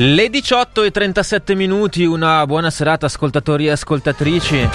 Le 0.00 0.30
18 0.30 0.84
e 0.84 0.92
37 0.92 1.56
minuti, 1.56 2.04
una 2.04 2.46
buona 2.46 2.70
serata 2.70 3.06
ascoltatori 3.06 3.66
e 3.66 3.70
ascoltatrici. 3.70 4.68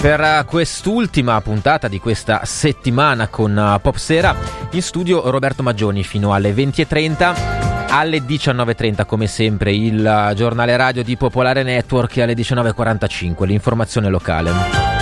Per 0.00 0.44
quest'ultima 0.46 1.40
puntata 1.40 1.88
di 1.88 1.98
questa 1.98 2.44
settimana 2.44 3.26
con 3.26 3.56
uh, 3.56 3.80
Popsera, 3.80 4.36
in 4.70 4.82
studio 4.82 5.28
Roberto 5.30 5.64
Maggioni 5.64 6.04
fino 6.04 6.32
alle 6.32 6.52
20.30 6.52 7.88
alle 7.88 8.18
19.30 8.18 9.04
come 9.04 9.26
sempre 9.26 9.74
il 9.74 10.28
uh, 10.30 10.32
giornale 10.34 10.76
radio 10.76 11.02
di 11.02 11.16
Popolare 11.16 11.64
Network 11.64 12.18
e 12.18 12.22
alle 12.22 12.34
19.45 12.34 13.46
l'informazione 13.46 14.08
locale. 14.08 14.95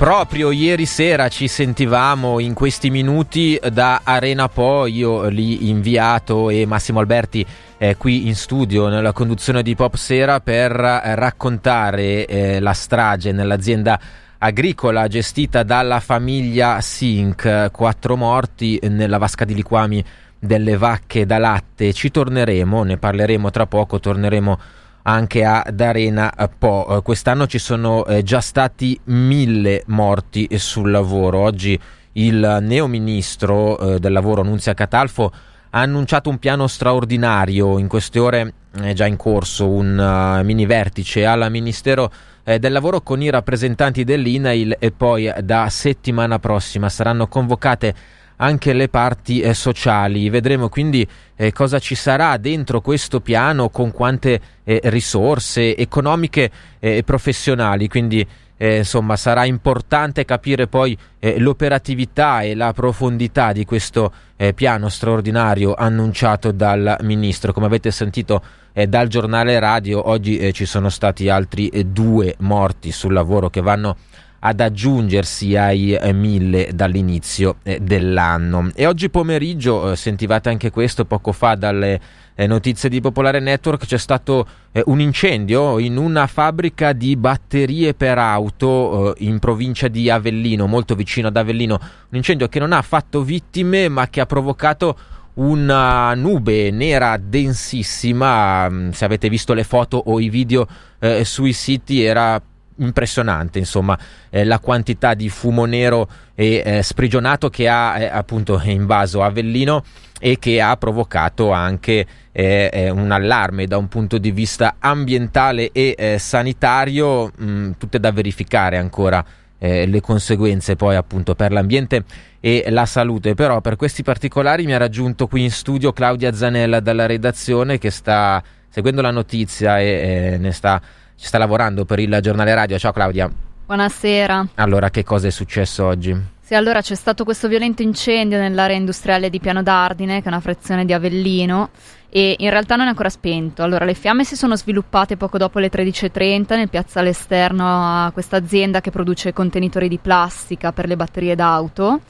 Proprio 0.00 0.50
ieri 0.50 0.86
sera 0.86 1.28
ci 1.28 1.46
sentivamo 1.46 2.38
in 2.38 2.54
questi 2.54 2.88
minuti 2.88 3.60
da 3.70 4.00
Arena 4.02 4.48
Po, 4.48 4.86
io 4.86 5.28
lì 5.28 5.68
inviato 5.68 6.48
e 6.48 6.64
Massimo 6.64 7.00
Alberti 7.00 7.44
eh, 7.76 7.98
qui 7.98 8.26
in 8.26 8.34
studio 8.34 8.88
nella 8.88 9.12
conduzione 9.12 9.62
di 9.62 9.74
Pop 9.74 9.96
Sera 9.96 10.40
per 10.40 10.72
eh, 10.72 11.14
raccontare 11.14 12.24
eh, 12.24 12.60
la 12.60 12.72
strage 12.72 13.32
nell'azienda 13.32 14.00
agricola 14.38 15.06
gestita 15.06 15.64
dalla 15.64 16.00
famiglia 16.00 16.80
Sink, 16.80 17.70
quattro 17.70 18.16
morti 18.16 18.80
nella 18.84 19.18
vasca 19.18 19.44
di 19.44 19.54
liquami 19.54 20.02
delle 20.38 20.78
vacche 20.78 21.26
da 21.26 21.36
latte. 21.36 21.92
Ci 21.92 22.10
torneremo, 22.10 22.84
ne 22.84 22.96
parleremo 22.96 23.50
tra 23.50 23.66
poco, 23.66 24.00
torneremo 24.00 24.58
anche 25.02 25.44
ad 25.44 25.80
Arena 25.80 26.32
Po. 26.58 26.96
Eh, 26.96 27.02
quest'anno 27.02 27.46
ci 27.46 27.58
sono 27.58 28.04
eh, 28.06 28.22
già 28.22 28.40
stati 28.40 28.98
mille 29.04 29.82
morti 29.86 30.48
sul 30.58 30.90
lavoro. 30.90 31.38
Oggi 31.38 31.78
il 32.12 32.58
neo 32.62 32.86
ministro 32.86 33.78
eh, 33.78 33.98
del 33.98 34.12
lavoro 34.12 34.42
Nunzia 34.42 34.74
Catalfo 34.74 35.32
ha 35.70 35.80
annunciato 35.80 36.28
un 36.28 36.38
piano 36.38 36.66
straordinario. 36.66 37.78
In 37.78 37.86
queste 37.86 38.18
ore 38.18 38.54
è 38.72 38.92
già 38.92 39.06
in 39.06 39.16
corso 39.16 39.68
un 39.68 40.40
mini 40.44 40.66
vertice 40.66 41.26
al 41.26 41.50
Ministero 41.50 42.10
eh, 42.44 42.58
del 42.58 42.72
Lavoro 42.72 43.00
con 43.00 43.22
i 43.22 43.30
rappresentanti 43.30 44.04
dell'INAIL 44.04 44.76
e 44.78 44.90
poi 44.90 45.32
da 45.42 45.68
settimana 45.68 46.38
prossima 46.38 46.88
saranno 46.88 47.26
convocate 47.26 47.94
anche 48.40 48.72
le 48.72 48.88
parti 48.88 49.40
eh, 49.40 49.54
sociali. 49.54 50.28
Vedremo 50.28 50.68
quindi 50.68 51.06
eh, 51.36 51.52
cosa 51.52 51.78
ci 51.78 51.94
sarà 51.94 52.36
dentro 52.36 52.80
questo 52.80 53.20
piano, 53.20 53.68
con 53.68 53.90
quante 53.92 54.40
eh, 54.64 54.80
risorse 54.84 55.76
economiche 55.76 56.50
e 56.78 57.02
professionali. 57.04 57.88
Quindi 57.88 58.26
eh, 58.56 58.78
insomma 58.78 59.16
sarà 59.16 59.44
importante 59.44 60.24
capire 60.24 60.66
poi 60.66 60.96
eh, 61.18 61.38
l'operatività 61.38 62.42
e 62.42 62.54
la 62.54 62.72
profondità 62.72 63.52
di 63.52 63.64
questo 63.64 64.12
eh, 64.36 64.52
piano 64.52 64.88
straordinario 64.88 65.74
annunciato 65.74 66.50
dal 66.50 66.96
ministro. 67.02 67.52
Come 67.52 67.66
avete 67.66 67.90
sentito 67.90 68.42
dal 68.88 69.08
giornale 69.08 69.58
radio, 69.58 70.08
oggi 70.08 70.52
ci 70.54 70.64
sono 70.64 70.90
stati 70.90 71.28
altri 71.28 71.70
due 71.88 72.36
morti 72.38 72.92
sul 72.92 73.12
lavoro 73.12 73.50
che 73.50 73.60
vanno 73.60 73.96
ad 74.40 74.60
aggiungersi 74.60 75.56
ai 75.56 75.94
eh, 75.94 76.12
mille 76.12 76.70
dall'inizio 76.72 77.56
eh, 77.62 77.80
dell'anno. 77.80 78.70
E 78.74 78.86
oggi 78.86 79.10
pomeriggio, 79.10 79.92
eh, 79.92 79.96
sentivate 79.96 80.48
anche 80.48 80.70
questo 80.70 81.04
poco 81.04 81.32
fa 81.32 81.54
dalle 81.54 82.00
eh, 82.34 82.46
notizie 82.46 82.88
di 82.88 83.00
Popolare 83.00 83.40
Network, 83.40 83.84
c'è 83.84 83.98
stato 83.98 84.46
eh, 84.72 84.82
un 84.86 85.00
incendio 85.00 85.78
in 85.78 85.98
una 85.98 86.26
fabbrica 86.26 86.92
di 86.92 87.16
batterie 87.16 87.92
per 87.92 88.16
auto 88.16 89.14
eh, 89.14 89.24
in 89.24 89.38
provincia 89.38 89.88
di 89.88 90.08
Avellino, 90.08 90.66
molto 90.66 90.94
vicino 90.94 91.28
ad 91.28 91.36
Avellino. 91.36 91.78
Un 92.08 92.16
incendio 92.16 92.48
che 92.48 92.58
non 92.58 92.72
ha 92.72 92.82
fatto 92.82 93.22
vittime 93.22 93.88
ma 93.88 94.08
che 94.08 94.20
ha 94.20 94.26
provocato 94.26 94.96
una 95.34 96.14
nube 96.14 96.70
nera 96.70 97.18
densissima. 97.18 98.68
Mm, 98.70 98.90
se 98.90 99.04
avete 99.04 99.28
visto 99.28 99.52
le 99.52 99.64
foto 99.64 99.98
o 99.98 100.18
i 100.18 100.30
video 100.30 100.66
eh, 100.98 101.24
sui 101.24 101.52
siti 101.52 102.02
era 102.02 102.40
impressionante 102.80 103.58
insomma 103.58 103.98
eh, 104.28 104.44
la 104.44 104.58
quantità 104.58 105.14
di 105.14 105.28
fumo 105.28 105.64
nero 105.64 106.08
e 106.34 106.62
eh, 106.64 106.82
sprigionato 106.82 107.48
che 107.48 107.68
ha 107.68 107.98
eh, 107.98 108.06
appunto 108.06 108.60
invaso 108.64 109.22
Avellino 109.22 109.84
e 110.18 110.38
che 110.38 110.60
ha 110.60 110.76
provocato 110.76 111.50
anche 111.50 112.06
eh, 112.32 112.70
eh, 112.72 112.90
un 112.90 113.10
allarme 113.10 113.66
da 113.66 113.78
un 113.78 113.88
punto 113.88 114.18
di 114.18 114.30
vista 114.30 114.76
ambientale 114.78 115.70
e 115.72 115.94
eh, 115.96 116.18
sanitario 116.18 117.32
mh, 117.34 117.72
tutte 117.78 117.98
da 117.98 118.12
verificare 118.12 118.76
ancora 118.76 119.24
le 119.62 120.00
conseguenze 120.00 120.74
poi 120.74 120.96
appunto 120.96 121.34
per 121.34 121.52
l'ambiente 121.52 122.04
e 122.40 122.64
la 122.70 122.86
salute. 122.86 123.34
Però 123.34 123.60
per 123.60 123.76
questi 123.76 124.02
particolari 124.02 124.64
mi 124.64 124.72
ha 124.72 124.78
raggiunto 124.78 125.26
qui 125.26 125.42
in 125.42 125.50
studio 125.50 125.92
Claudia 125.92 126.32
Zanella 126.32 126.80
dalla 126.80 127.04
redazione 127.04 127.76
che 127.76 127.90
sta 127.90 128.42
seguendo 128.70 129.02
la 129.02 129.10
notizia 129.10 129.78
e 129.78 130.38
ne 130.40 130.52
sta 130.52 130.80
ci 131.20 131.26
sta 131.26 131.36
lavorando 131.36 131.84
per 131.84 131.98
il 131.98 132.18
giornale 132.22 132.54
radio. 132.54 132.78
Ciao 132.78 132.92
Claudia. 132.92 133.30
Buonasera. 133.66 134.48
Allora, 134.54 134.88
che 134.88 135.04
cosa 135.04 135.26
è 135.26 135.30
successo 135.30 135.84
oggi? 135.84 136.18
Sì, 136.40 136.54
allora 136.54 136.80
c'è 136.80 136.94
stato 136.94 137.24
questo 137.24 137.46
violento 137.46 137.82
incendio 137.82 138.38
nell'area 138.38 138.74
industriale 138.74 139.28
di 139.28 139.38
Piano 139.38 139.62
d'Ardine, 139.62 140.22
che 140.22 140.24
è 140.24 140.28
una 140.28 140.40
frazione 140.40 140.86
di 140.86 140.94
Avellino, 140.94 141.68
e 142.08 142.36
in 142.38 142.48
realtà 142.48 142.76
non 142.76 142.86
è 142.86 142.88
ancora 142.88 143.10
spento. 143.10 143.62
Allora, 143.62 143.84
le 143.84 143.92
fiamme 143.92 144.24
si 144.24 144.34
sono 144.34 144.56
sviluppate 144.56 145.18
poco 145.18 145.36
dopo 145.36 145.58
le 145.58 145.68
13.30 145.68 146.56
nel 146.56 146.70
piazzale 146.70 147.10
esterno 147.10 147.66
a 147.66 148.10
questa 148.12 148.38
azienda 148.38 148.80
che 148.80 148.90
produce 148.90 149.34
contenitori 149.34 149.88
di 149.88 149.98
plastica 149.98 150.72
per 150.72 150.88
le 150.88 150.96
batterie 150.96 151.34
d'auto 151.34 152.00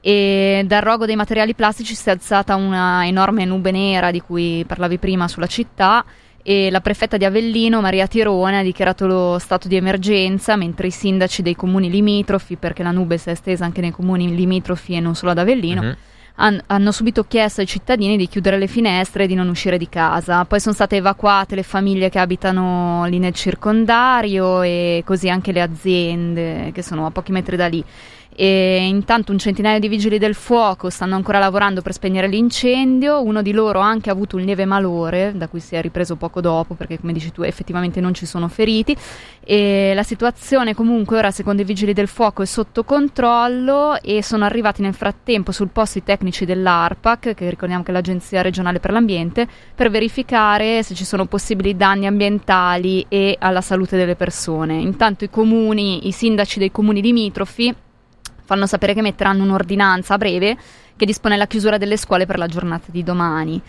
e 0.00 0.62
dal 0.66 0.82
rogo 0.82 1.06
dei 1.06 1.16
materiali 1.16 1.54
plastici 1.54 1.94
si 1.94 2.08
è 2.08 2.12
alzata 2.12 2.54
una 2.54 3.06
enorme 3.06 3.46
nube 3.46 3.70
nera 3.70 4.10
di 4.10 4.20
cui 4.20 4.62
parlavi 4.66 4.98
prima 4.98 5.26
sulla 5.28 5.46
città 5.46 6.04
e 6.46 6.70
la 6.70 6.82
prefetta 6.82 7.16
di 7.16 7.24
Avellino, 7.24 7.80
Maria 7.80 8.06
Tirone, 8.06 8.58
ha 8.58 8.62
dichiarato 8.62 9.06
lo 9.06 9.38
stato 9.38 9.66
di 9.66 9.76
emergenza, 9.76 10.56
mentre 10.56 10.88
i 10.88 10.90
sindaci 10.90 11.40
dei 11.40 11.56
comuni 11.56 11.88
limitrofi, 11.88 12.56
perché 12.56 12.82
la 12.82 12.90
nube 12.90 13.16
si 13.16 13.30
è 13.30 13.32
estesa 13.32 13.64
anche 13.64 13.80
nei 13.80 13.90
comuni 13.90 14.34
limitrofi 14.34 14.92
e 14.92 15.00
non 15.00 15.14
solo 15.14 15.30
ad 15.30 15.38
Avellino, 15.38 15.80
uh-huh. 15.80 15.94
han, 16.34 16.62
hanno 16.66 16.92
subito 16.92 17.24
chiesto 17.24 17.62
ai 17.62 17.66
cittadini 17.66 18.18
di 18.18 18.28
chiudere 18.28 18.58
le 18.58 18.66
finestre 18.66 19.24
e 19.24 19.26
di 19.26 19.34
non 19.34 19.48
uscire 19.48 19.78
di 19.78 19.88
casa. 19.88 20.44
Poi 20.44 20.60
sono 20.60 20.74
state 20.74 20.96
evacuate 20.96 21.54
le 21.54 21.62
famiglie 21.62 22.10
che 22.10 22.18
abitano 22.18 23.06
lì 23.06 23.18
nel 23.18 23.32
circondario 23.32 24.60
e 24.60 25.02
così 25.02 25.30
anche 25.30 25.50
le 25.50 25.62
aziende 25.62 26.72
che 26.74 26.82
sono 26.82 27.06
a 27.06 27.10
pochi 27.10 27.32
metri 27.32 27.56
da 27.56 27.68
lì 27.68 27.82
e 28.36 28.86
intanto 28.86 29.32
un 29.32 29.38
centinaio 29.38 29.78
di 29.78 29.88
vigili 29.88 30.18
del 30.18 30.34
fuoco 30.34 30.90
stanno 30.90 31.14
ancora 31.14 31.38
lavorando 31.38 31.82
per 31.82 31.92
spegnere 31.92 32.26
l'incendio, 32.26 33.22
uno 33.22 33.42
di 33.42 33.52
loro 33.52 33.80
ha 33.80 33.86
anche 33.86 34.10
avuto 34.10 34.36
un 34.36 34.42
lieve 34.42 34.64
malore, 34.64 35.32
da 35.36 35.48
cui 35.48 35.60
si 35.60 35.76
è 35.76 35.80
ripreso 35.80 36.16
poco 36.16 36.40
dopo 36.40 36.74
perché 36.74 36.98
come 36.98 37.12
dici 37.12 37.30
tu 37.30 37.42
effettivamente 37.42 38.00
non 38.00 38.12
ci 38.12 38.26
sono 38.26 38.48
feriti 38.48 38.96
e 39.44 39.92
la 39.94 40.02
situazione 40.02 40.74
comunque 40.74 41.18
ora 41.18 41.30
secondo 41.30 41.62
i 41.62 41.64
vigili 41.64 41.92
del 41.92 42.08
fuoco 42.08 42.42
è 42.42 42.46
sotto 42.46 42.82
controllo 42.82 44.00
e 44.00 44.22
sono 44.22 44.44
arrivati 44.44 44.82
nel 44.82 44.94
frattempo 44.94 45.52
sul 45.52 45.68
posto 45.68 45.98
i 45.98 46.02
tecnici 46.02 46.44
dell'ARPAC, 46.44 47.34
che 47.34 47.50
ricordiamo 47.50 47.82
che 47.82 47.90
è 47.90 47.94
l'Agenzia 47.94 48.42
regionale 48.42 48.80
per 48.80 48.92
l'ambiente, 48.92 49.46
per 49.74 49.90
verificare 49.90 50.82
se 50.82 50.94
ci 50.94 51.04
sono 51.04 51.26
possibili 51.26 51.76
danni 51.76 52.06
ambientali 52.06 53.04
e 53.08 53.36
alla 53.38 53.60
salute 53.60 53.96
delle 53.96 54.16
persone. 54.16 54.80
Intanto 54.80 55.24
i 55.24 55.30
comuni, 55.30 56.08
i 56.08 56.12
sindaci 56.12 56.58
dei 56.58 56.70
comuni 56.70 57.00
limitrofi 57.00 57.74
fanno 58.44 58.66
sapere 58.66 58.94
che 58.94 59.02
metteranno 59.02 59.42
un'ordinanza 59.42 60.14
a 60.14 60.18
breve 60.18 60.56
che 60.96 61.06
dispone 61.06 61.36
la 61.36 61.46
chiusura 61.46 61.78
delle 61.78 61.96
scuole 61.96 62.26
per 62.26 62.38
la 62.38 62.46
giornata 62.46 62.86
di 62.90 63.02
domani. 63.02 63.60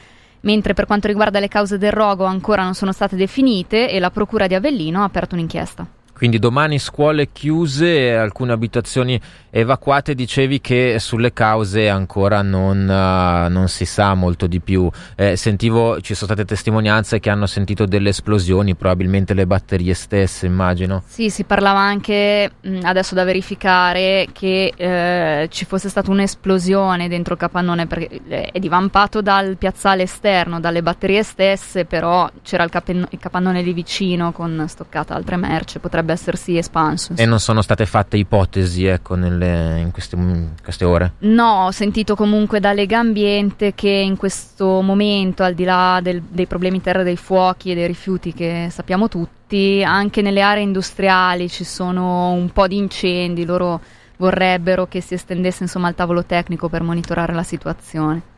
Mentre 0.42 0.74
per 0.74 0.86
quanto 0.86 1.08
riguarda 1.08 1.40
le 1.40 1.48
cause 1.48 1.78
del 1.78 1.92
rogo 1.92 2.26
ancora 2.26 2.64
non 2.64 2.76
sono 2.76 2.92
state 2.92 3.16
definite 3.16 3.90
e 3.90 4.00
la 4.00 4.12
Procura 4.12 4.46
di 4.48 4.54
Avellino 4.54 5.02
ha 5.02 5.06
aperto 5.06 5.34
un'inchiesta. 5.34 5.88
Quindi 6.16 6.40
domani 6.40 6.80
scuole 6.80 7.34
chiuse, 7.34 8.16
alcune 8.16 8.54
abitazioni 8.54 9.20
evacuate, 9.50 10.16
dicevi 10.16 10.62
che 10.62 10.96
sulle 10.98 11.34
cause 11.34 11.90
ancora 11.90 12.42
non, 12.42 12.84
uh, 12.84 13.52
non 13.52 13.68
si 13.68 13.84
sa 13.84 14.14
molto 14.14 14.48
di 14.48 14.62
più. 14.62 14.90
Eh, 15.16 15.36
sentivo, 15.36 16.00
ci 16.00 16.14
sono 16.14 16.32
state 16.32 16.46
testimonianze 16.46 17.20
che 17.20 17.30
hanno 17.30 17.46
sentito 17.46 17.86
delle 17.86 18.10
esplosioni, 18.10 18.76
probabilmente 18.76 19.34
le 19.34 19.46
batterie 19.46 19.94
stesse, 19.94 20.46
immagino. 20.46 21.04
Sì, 21.06 21.30
si 21.30 21.44
parlava 21.44 21.80
anche, 21.80 22.50
mh, 22.62 22.80
adesso 22.84 23.14
da 23.14 23.26
verificare, 23.26 24.28
che 24.32 24.72
eh, 24.74 25.48
ci 25.50 25.66
fosse 25.66 25.90
stata 25.90 26.12
un'esplosione 26.12 27.10
dentro 27.10 27.34
il 27.34 27.40
capannone, 27.40 27.88
perché 27.88 28.22
eh, 28.30 28.52
è 28.52 28.60
divampato 28.60 29.22
dal 29.22 29.58
piazzale 29.58 30.04
esterno, 30.04 30.62
dalle 30.62 30.82
batterie 30.82 31.24
stesse, 31.24 31.84
però 31.84 32.30
c'era 32.42 32.64
il, 32.64 32.70
capen- 32.70 33.08
il 33.10 33.20
capannone 33.20 33.62
lì 33.62 33.74
vicino 33.74 34.32
con 34.32 34.64
stoccata 34.68 35.14
altre 35.14 35.36
merci, 35.36 35.80
potrebbe 35.80 36.05
potrebbe 36.06 36.14
essersi 36.14 36.58
espanso. 36.58 37.14
E 37.16 37.26
non 37.26 37.40
sono 37.40 37.62
state 37.62 37.86
fatte 37.86 38.18
ipotesi 38.18 38.86
ecco, 38.86 39.16
nelle, 39.16 39.80
in, 39.80 39.92
queste, 39.92 40.16
in, 40.16 40.50
queste, 40.64 40.86
ore? 40.86 41.14
No, 41.20 41.66
ho 41.66 41.72
sentito 41.72 42.16
comunque 42.16 42.60
da 42.60 42.72
Lega 42.72 43.00
Ambiente 43.00 43.74
che 43.74 43.90
in 43.90 44.16
questo 44.16 44.82
momento, 44.82 45.44
al 45.44 45.56
di 45.56 45.64
là 45.64 46.00
del, 46.02 46.22
dei 46.22 46.46
problemi 46.46 46.82
terra 46.82 47.04
dei 47.04 47.18
fuochi 47.18 47.72
e 47.72 47.76
dei 47.76 47.88
rifiuti 47.88 48.34
che 48.34 48.68
sappiamo 48.72 49.10
tutti, 49.10 49.84
anche 49.86 50.22
nelle 50.22 50.42
aree 50.42 50.64
industriali 50.64 51.50
ci 51.50 51.64
sono 51.64 52.32
un 52.32 52.52
po' 52.52 52.68
di 52.68 52.78
incendi, 52.78 53.46
loro 53.46 53.82
vorrebbero 54.18 54.88
che 54.88 55.02
si 55.02 55.14
estendesse 55.14 55.64
insomma 55.64 55.90
il 55.90 55.96
tavolo 55.96 56.24
tecnico 56.24 56.70
per 56.70 56.84
monitorare 56.84 57.34
la 57.34 57.44
situazione. 57.44 58.34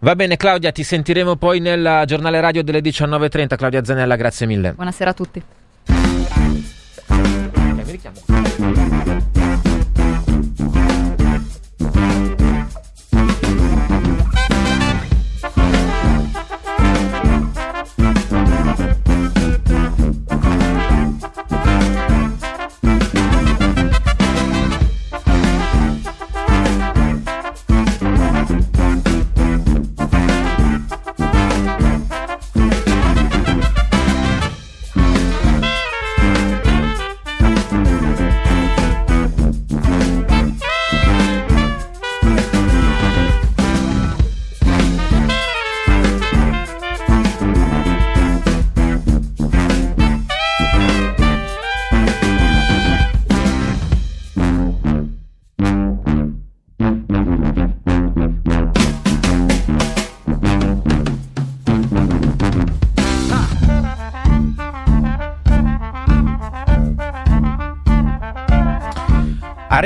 Va 0.00 0.14
bene 0.14 0.36
Claudia, 0.36 0.72
ti 0.72 0.82
sentiremo 0.82 1.36
poi 1.36 1.58
nel 1.58 2.02
giornale 2.04 2.38
radio 2.40 2.62
delle 2.62 2.80
19.30. 2.80 3.56
Claudia 3.56 3.82
Zanella, 3.82 4.16
grazie 4.16 4.46
mille. 4.46 4.72
Buonasera 4.72 5.10
a 5.10 5.14
tutti. 5.14 5.42
讲。 7.96 9.35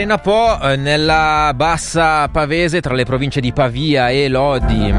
Arena 0.01 0.17
Po 0.17 0.59
eh, 0.63 0.77
nella 0.77 1.53
bassa 1.55 2.27
pavese 2.29 2.81
tra 2.81 2.95
le 2.95 3.05
province 3.05 3.39
di 3.39 3.53
Pavia 3.53 4.09
e 4.09 4.29
Lodi. 4.29 4.95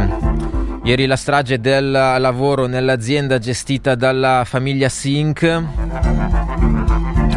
Ieri 0.84 1.08
la 1.08 1.16
strage 1.16 1.60
del 1.60 1.90
lavoro 1.90 2.68
nell'azienda 2.68 3.40
gestita 3.40 3.96
dalla 3.96 4.44
famiglia 4.46 4.90
Singh. 4.90 5.42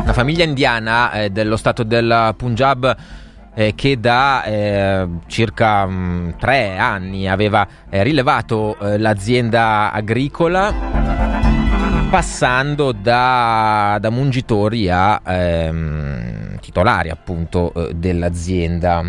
La 0.05 0.13
famiglia 0.13 0.45
indiana 0.45 1.11
eh, 1.13 1.31
dello 1.31 1.57
stato 1.57 1.85
del 1.85 2.35
Punjab 2.37 2.97
eh, 3.55 3.73
che 3.75 3.99
da 3.99 4.45
eh, 4.45 5.09
circa 5.27 5.87
mh, 5.87 5.95
mm, 5.95 6.31
tre 6.39 6.77
anni 6.77 7.31
aveva 7.31 7.67
eh, 7.89 8.03
rilevato 8.03 8.77
eh, 8.79 8.99
l'azienda 8.99 9.91
agricola 9.91 10.71
passando 12.11 12.93
da, 12.93 13.97
da 13.99 14.11
mungitori 14.11 14.91
a 14.91 15.19
ehm, 15.25 16.44
titolari 16.65 17.11
appunto 17.11 17.73
eh, 17.75 17.93
dell'azienda. 17.95 19.05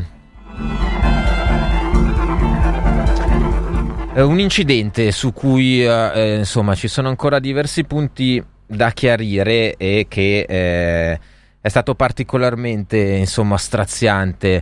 Eh, 4.14 4.22
un 4.22 4.40
incidente 4.40 5.12
su 5.12 5.32
cui 5.32 5.84
eh, 5.84 6.12
eh, 6.14 6.36
insomma 6.36 6.76
ci 6.76 6.88
sono 6.88 7.08
ancora 7.08 7.40
diversi 7.40 7.86
punti 7.86 8.44
da 8.68 8.90
chiarire 8.92 9.76
e 9.78 10.08
che 10.10 10.46
eh, 10.48 11.20
è 11.62 11.68
stato 11.70 11.96
particolarmente 11.96 12.98
insomma 12.98 13.58
straziante. 13.58 14.62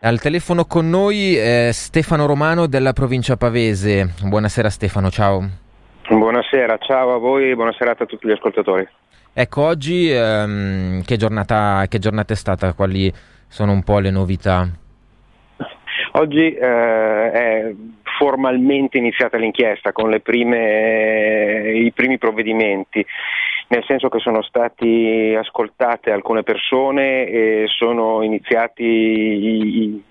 Al 0.00 0.20
telefono 0.20 0.66
con 0.66 0.90
noi 0.90 1.38
Stefano 1.72 2.26
Romano 2.26 2.66
della 2.66 2.92
provincia 2.92 3.38
pavese. 3.38 4.12
Buonasera 4.22 4.68
Stefano, 4.68 5.10
ciao. 5.10 5.48
Buonasera, 6.06 6.76
ciao 6.76 7.14
a 7.14 7.18
voi 7.18 7.50
e 7.50 7.54
buona 7.54 7.72
serata 7.72 8.02
a 8.02 8.06
tutti 8.06 8.28
gli 8.28 8.32
ascoltatori. 8.32 8.86
Ecco, 9.36 9.62
oggi 9.62 10.08
ehm, 10.08 11.02
che, 11.02 11.16
giornata, 11.16 11.86
che, 11.88 11.98
giornata, 11.98 12.32
è 12.32 12.36
stata? 12.36 12.72
Quali 12.72 13.12
sono 13.48 13.72
un 13.72 13.82
po' 13.82 13.98
le 13.98 14.12
novità? 14.12 14.64
Oggi 16.12 16.54
eh, 16.54 17.32
è 17.32 17.74
formalmente 18.16 18.96
iniziata 18.96 19.36
l'inchiesta 19.36 19.90
con 19.90 20.16
prime, 20.22 21.72
i 21.74 21.90
primi 21.90 22.16
provvedimenti, 22.16 23.04
nel 23.70 23.82
senso 23.88 24.08
che 24.08 24.20
sono 24.20 24.40
state 24.40 25.36
ascoltate 25.36 26.12
alcune 26.12 26.44
persone 26.44 27.26
e 27.26 27.64
sono 27.76 28.22
iniziati 28.22 28.84
i, 28.84 29.82
i 29.82 30.04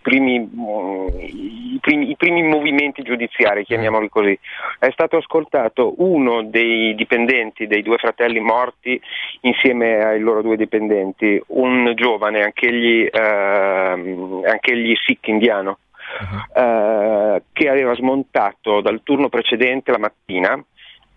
primi, 0.00 0.36
i, 0.36 1.78
primi, 1.80 2.10
i 2.10 2.16
primi, 2.16 2.42
movimenti 2.42 3.02
giudiziari, 3.02 3.64
chiamiamoli 3.64 4.08
così. 4.08 4.38
È 4.78 4.90
stato 4.90 5.16
ascoltato 5.16 5.94
uno 5.98 6.42
dei 6.42 6.94
dipendenti 6.94 7.66
dei 7.66 7.82
due 7.82 7.98
fratelli 7.98 8.40
morti 8.40 9.00
insieme 9.42 10.02
ai 10.02 10.20
loro 10.20 10.42
due 10.42 10.56
dipendenti, 10.56 11.40
un 11.48 11.92
giovane, 11.94 12.42
anch'egli, 12.42 13.08
eh, 13.10 14.42
anch'egli 14.46 14.94
sikh 14.94 15.28
indiano, 15.28 15.78
uh-huh. 16.20 16.62
eh, 16.62 17.42
che 17.52 17.68
aveva 17.68 17.94
smontato 17.94 18.80
dal 18.80 19.00
turno 19.02 19.28
precedente 19.28 19.90
la 19.90 19.98
mattina 19.98 20.64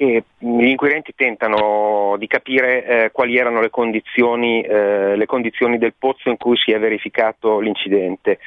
e 0.01 0.23
gli 0.39 0.65
inquirenti 0.65 1.13
tentano 1.15 2.15
di 2.17 2.25
capire 2.25 2.85
eh, 2.85 3.11
quali 3.11 3.37
erano 3.37 3.61
le 3.61 3.69
condizioni, 3.69 4.63
eh, 4.63 5.15
le 5.15 5.25
condizioni, 5.27 5.77
del 5.77 5.93
pozzo 5.95 6.29
in 6.29 6.37
cui 6.37 6.57
si 6.57 6.71
è 6.71 6.79
verificato 6.79 7.59
l'incidente. 7.59 8.39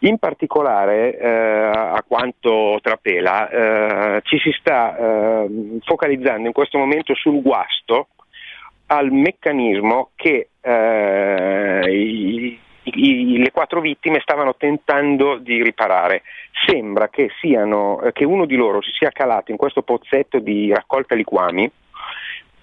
In 0.00 0.18
particolare, 0.18 1.16
eh, 1.16 1.28
a 1.28 2.04
quanto 2.04 2.80
trapela, 2.82 3.48
eh, 3.48 4.22
ci 4.24 4.38
si 4.38 4.50
sta 4.58 4.96
eh, 5.44 5.78
focalizzando 5.84 6.48
in 6.48 6.52
questo 6.52 6.78
momento 6.78 7.14
sul 7.14 7.42
guasto 7.42 8.08
al 8.86 9.12
meccanismo 9.12 10.10
che 10.16 10.48
eh, 10.60 12.58
i, 12.94 13.32
i, 13.32 13.38
le 13.38 13.50
quattro 13.50 13.80
vittime 13.80 14.20
stavano 14.20 14.54
tentando 14.56 15.36
di 15.36 15.62
riparare. 15.62 16.22
Sembra 16.66 17.08
che, 17.08 17.30
siano, 17.40 18.00
che 18.12 18.24
uno 18.24 18.44
di 18.44 18.56
loro 18.56 18.82
si 18.82 18.90
sia 18.92 19.10
calato 19.10 19.50
in 19.50 19.56
questo 19.56 19.82
pozzetto 19.82 20.38
di 20.38 20.72
raccolta 20.72 21.14
liquami 21.14 21.70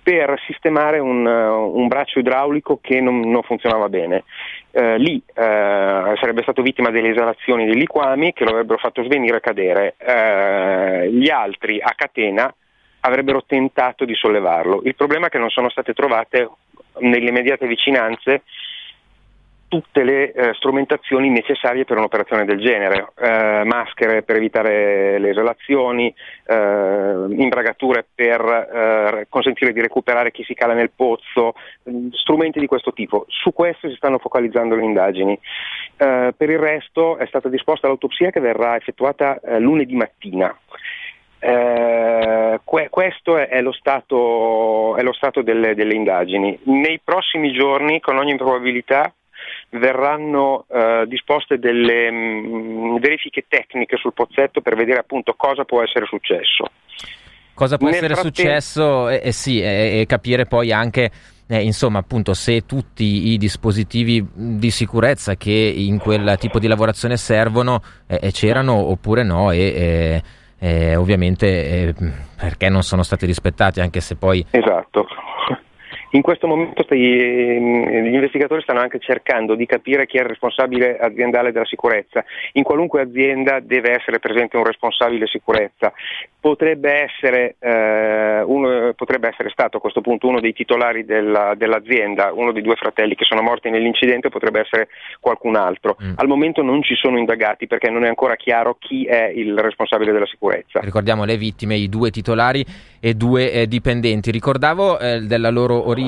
per 0.05 0.39
sistemare 0.46 1.00
un, 1.00 1.25
un 1.25 1.88
braccio 1.88 2.20
idraulico 2.20 2.77
che 2.79 3.01
non, 3.01 3.22
non 3.22 3.41
funzionava 3.41 3.89
bene. 3.89 4.24
Eh, 4.70 5.00
lì 5.00 5.20
eh, 5.34 5.34
sarebbe 5.34 6.44
stato 6.44 6.62
vittima 6.62 6.91
delle 6.91 7.10
esalazioni 7.10 7.65
dei 7.65 7.74
liquami 7.74 8.32
che 8.32 8.44
lo 8.44 8.51
avrebbero 8.51 8.77
fatto 8.77 9.03
svenire 9.03 9.38
e 9.38 9.39
cadere. 9.39 9.96
Eh, 9.98 11.12
gli 11.12 11.29
altri 11.32 11.79
a 11.82 11.94
catena 11.96 12.53
avrebbero 13.00 13.44
tentato 13.48 14.05
di 14.05 14.13
sollevarlo. 14.13 14.82
Il 14.84 14.96
problema 14.96 15.25
è 15.25 15.29
che 15.29 15.39
non 15.39 15.50
sono 15.50 15.70
state 15.70 15.94
trovate 15.94 16.50
nelle 17.00 17.29
immediate 17.29 17.65
vicinanze 17.65 18.44
tutte 19.67 20.03
le 20.03 20.31
eh, 20.31 20.53
strumentazioni 20.53 21.29
necessarie 21.29 21.86
per 21.86 21.98
un'operazione 21.98 22.45
del 22.45 22.60
genere, 22.60 23.12
eh, 23.19 23.63
maschere 23.65 24.24
per 24.24 24.38
evitare 24.38 25.17
le 25.19 25.29
esalazioni, 25.29 26.13
eh, 26.45 27.25
imbragature 27.29 28.05
per 28.13 28.41
eh, 28.41 29.27
consentire 29.29 29.74
di 29.74 29.81
recuperare 29.81 30.31
chi 30.31 30.43
si 30.43 30.53
cala 30.53 30.74
nel 30.74 30.91
pozzo, 30.95 31.53
mm, 31.89 32.10
strumenti 32.12 32.60
di 32.60 32.67
questo 32.67 32.93
tipo. 32.93 33.25
Su 33.27 33.53
questo 33.53 33.89
si 33.89 33.95
stanno 33.95 34.19
focalizzando 34.19 34.75
le 34.75 34.84
indagini. 34.84 35.39
Eh, 35.98 36.34
per 36.36 36.50
il 36.50 36.60
resto 36.60 37.17
è 37.17 37.25
stata 37.25 37.50
disposta 37.50 37.88
l'autopsia 37.88 38.29
che 38.29 38.39
verrà 38.39 38.75
effettuata 38.75 39.39
eh, 39.39 39.60
lunedì 39.60 39.95
mattina. 39.95 40.55
Eh, 41.39 42.60
que- 42.63 42.89
questo 42.89 43.38
è, 43.38 43.48
è, 43.50 43.62
lo 43.62 43.72
stato, 43.72 44.95
è 44.95 45.03
lo 45.03 45.13
stato 45.13 45.41
delle, 45.41 45.75
delle, 45.75 45.93
indagini. 45.93 46.57
Nei 46.63 47.00
prossimi 47.03 47.51
giorni, 47.51 48.00
con 48.00 48.17
ogni 48.17 48.36
probabilità, 48.36 49.13
verranno 49.79 50.65
eh, 50.70 51.05
disposte 51.08 51.58
delle 51.58 52.12
mh, 52.12 52.15
mm, 52.15 52.98
verifiche 52.98 53.46
tecniche 53.48 53.98
sul 53.98 54.13
pozzetto 54.13 54.62
per 54.62 54.75
vedere 54.75 55.00
appunto 55.00 55.34
cosa 55.36 55.63
può 55.63 55.82
essere 55.82 56.05
successo. 56.05 56.65
Cosa 57.53 57.77
può 57.77 57.88
Nel 57.88 57.96
essere 57.96 58.13
frattempo... 58.15 58.38
successo 58.38 59.10
e, 59.10 59.15
eh, 59.15 59.27
eh 59.27 59.32
sì, 59.32 59.62
e, 59.62 60.01
e 60.01 60.05
capire 60.05 60.46
poi 60.46 60.72
anche 60.72 61.12
eh, 61.48 61.62
insomma, 61.62 62.00
appunto, 62.00 62.34
se 62.34 62.65
tutti 62.65 63.32
i 63.32 63.38
dispositivi 63.38 64.25
di 64.34 64.72
sicurezza 64.72 65.36
che 65.36 65.51
in 65.51 66.00
quel 66.00 66.36
tipo 66.39 66.58
di 66.60 66.67
lavorazione 66.67 67.17
servono 67.17 67.82
eh, 68.08 68.32
c'erano 68.32 68.74
oppure 68.74 69.24
no 69.24 69.51
e 69.51 70.22
ovviamente 70.96 71.94
perché 72.36 72.70
non 72.70 72.82
sono 72.82 73.03
stati 73.03 73.27
rispettati, 73.27 73.82
anche 73.82 74.01
se 74.01 74.15
poi 74.15 74.44
esatto 74.50 75.05
In 76.15 76.22
questo 76.22 76.48
momento 76.48 76.81
stai, 76.84 76.98
gli 76.98 78.13
investigatori 78.13 78.62
stanno 78.62 78.79
anche 78.79 79.00
cercando 79.00 79.53
di 79.53 79.65
capire 79.65 80.05
chi 80.05 80.15
è 80.17 80.22
il 80.22 80.27
responsabile 80.27 80.98
aziendale 80.98 81.51
della 81.51 81.65
sicurezza. 81.65 82.24
In 82.53 82.63
qualunque 82.63 83.01
azienda 83.01 83.60
deve 83.60 83.91
essere 83.91 84.19
presente 84.19 84.55
un 84.55 84.63
responsabile 84.63 85.27
sicurezza. 85.27 85.91
Potrebbe 86.39 87.03
essere, 87.03 87.55
eh, 87.60 88.41
uno, 88.43 88.93
potrebbe 88.95 89.27
essere 89.27 89.50
stato 89.50 89.77
a 89.77 89.81
questo 89.81 90.00
punto 90.00 90.27
uno 90.27 90.39
dei 90.39 90.53
titolari 90.53 91.03
della, 91.03 91.53
dell'azienda, 91.57 92.31
uno 92.31 92.53
dei 92.53 92.62
due 92.62 92.75
fratelli 92.75 93.15
che 93.15 93.25
sono 93.25 93.41
morti 93.41 93.69
nell'incidente, 93.69 94.29
potrebbe 94.29 94.62
essere 94.62 94.88
qualcun 95.19 95.57
altro. 95.57 95.98
Mm. 96.01 96.13
Al 96.15 96.27
momento 96.27 96.62
non 96.62 96.81
ci 96.81 96.95
sono 96.95 97.17
indagati 97.17 97.67
perché 97.67 97.89
non 97.89 98.05
è 98.05 98.07
ancora 98.07 98.38
chiaro 98.38 98.77
chi 98.79 99.05
è 99.05 99.25
il 99.36 99.57
responsabile 99.57 100.13
della 100.13 100.27
sicurezza. 100.27 100.79
Ricordiamo 100.79 101.25
le 101.25 101.36
vittime, 101.36 101.75
i 101.75 101.89
due 101.89 102.10
titolari 102.10 102.63
e 103.01 103.15
due 103.15 103.51
eh, 103.51 103.67
dipendenti. 103.67 104.31
Ricordavo 104.31 104.98
eh, 104.98 105.22
della 105.22 105.50
loro 105.50 105.89
origine, 105.89 106.03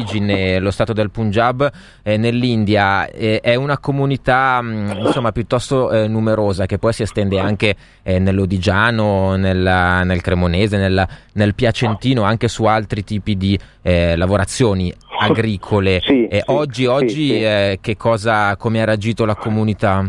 lo 0.60 0.72
stato 0.72 0.94
del 0.94 1.12
Punjab 1.12 1.70
eh, 2.04 2.18
nell'India, 2.18 3.08
eh, 3.08 3.40
è 3.42 3.56
una 3.56 3.78
comunità 3.78 4.62
mh, 4.62 4.68
mm, 4.68 4.90
insomma, 5.06 5.32
piuttosto 5.32 5.92
eh, 5.92 6.08
numerosa 6.08 6.66
che 6.66 6.78
poi 6.78 6.94
si 6.94 7.04
estende 7.04 7.40
anche 7.40 7.76
eh, 8.04 8.20
nell'Odigiano, 8.20 9.36
nella, 9.36 10.04
nel 10.04 10.22
Cremonese, 10.22 10.78
nella, 10.78 11.08
nel 11.34 11.56
Piacentino, 11.56 12.24
anche 12.24 12.48
su 12.48 12.66
altri 12.66 13.04
tipi 13.04 13.38
di 13.38 13.58
lavorazioni 13.88 14.94
agricole. 15.18 16.02
Sì, 16.04 16.28
sì, 16.30 16.42
oggi, 16.48 16.86
oggi 16.86 17.28
sì, 17.30 17.78
che 17.80 17.96
cosa, 17.98 18.58
come 18.58 18.82
ha 18.82 18.86
reagito 18.86 19.24
la 19.24 19.36
comunità? 19.36 20.06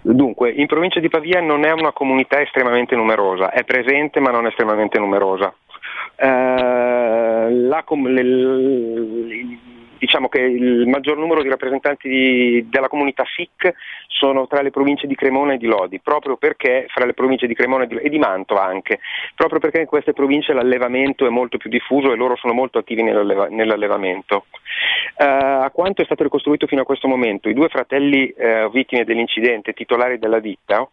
Dunque, 0.00 0.50
in 0.50 0.66
provincia 0.66 1.00
di 1.00 1.08
Pavia 1.08 1.40
non 1.40 1.64
è 1.64 1.72
una 1.72 1.92
comunità 1.92 2.40
estremamente 2.40 2.96
numerosa, 2.96 3.50
è 3.50 3.64
presente 3.64 4.20
ma 4.20 4.30
non 4.30 4.46
estremamente 4.46 4.98
numerosa. 4.98 5.52
Eh, 6.20 7.50
la, 7.50 7.84
le, 7.86 8.22
diciamo 9.98 10.28
che 10.28 10.40
il 10.40 10.86
maggior 10.88 11.16
numero 11.16 11.42
di 11.42 11.48
rappresentanti 11.48 12.08
di, 12.08 12.66
della 12.68 12.88
comunità 12.88 13.24
Sikh 13.24 13.72
sono 14.06 14.46
tra 14.46 14.62
le 14.62 14.70
province 14.70 15.06
di 15.06 15.14
Cremona 15.14 15.52
e 15.52 15.58
di 15.58 15.66
Lodi, 15.66 16.00
proprio 16.00 16.36
perché 16.36 16.86
fra 16.88 17.04
le 17.04 17.14
province 17.14 17.46
di 17.46 17.54
Cremona 17.54 17.84
e 17.84 17.86
di, 17.86 17.96
e 17.96 18.08
di 18.08 18.18
Mantova 18.18 18.64
anche, 18.64 18.98
proprio 19.34 19.60
perché 19.60 19.80
in 19.80 19.86
queste 19.86 20.12
province 20.12 20.52
l'allevamento 20.52 21.24
è 21.26 21.30
molto 21.30 21.56
più 21.56 21.70
diffuso 21.70 22.12
e 22.12 22.16
loro 22.16 22.36
sono 22.36 22.52
molto 22.52 22.78
attivi 22.78 23.02
nell'alleva, 23.02 23.46
nell'allevamento. 23.48 24.46
Uh, 25.18 25.62
a 25.64 25.70
quanto 25.72 26.02
è 26.02 26.04
stato 26.04 26.22
ricostruito 26.22 26.66
fino 26.66 26.82
a 26.82 26.84
questo 26.84 27.08
momento, 27.08 27.48
i 27.48 27.54
due 27.54 27.68
fratelli 27.68 28.32
uh, 28.36 28.70
vittime 28.70 29.04
dell'incidente, 29.04 29.72
titolari 29.72 30.18
della 30.18 30.40
ditta, 30.40 30.88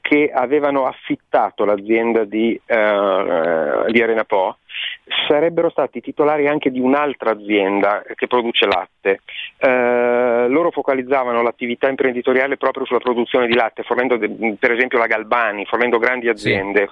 che 0.00 0.30
avevano 0.32 0.86
affittato 0.86 1.64
l'azienda 1.64 2.24
di, 2.24 2.60
di 2.66 4.02
Arena 4.02 4.24
Po, 4.24 4.56
sarebbero 5.26 5.70
stati 5.70 6.00
titolari 6.00 6.46
anche 6.46 6.70
di 6.70 6.80
un'altra 6.80 7.30
azienda 7.30 8.02
che 8.14 8.26
produce 8.26 8.66
latte. 8.66 9.20
Eh, 9.58 10.46
loro 10.48 10.70
focalizzavano 10.70 11.42
l'attività 11.42 11.88
imprenditoriale 11.88 12.56
proprio 12.56 12.84
sulla 12.84 12.98
produzione 12.98 13.46
di 13.46 13.54
latte, 13.54 13.82
fornendo 13.82 14.16
de- 14.16 14.56
per 14.58 14.72
esempio 14.72 14.98
la 14.98 15.06
Galbani, 15.06 15.64
fornendo 15.64 15.98
grandi 15.98 16.28
aziende. 16.28 16.88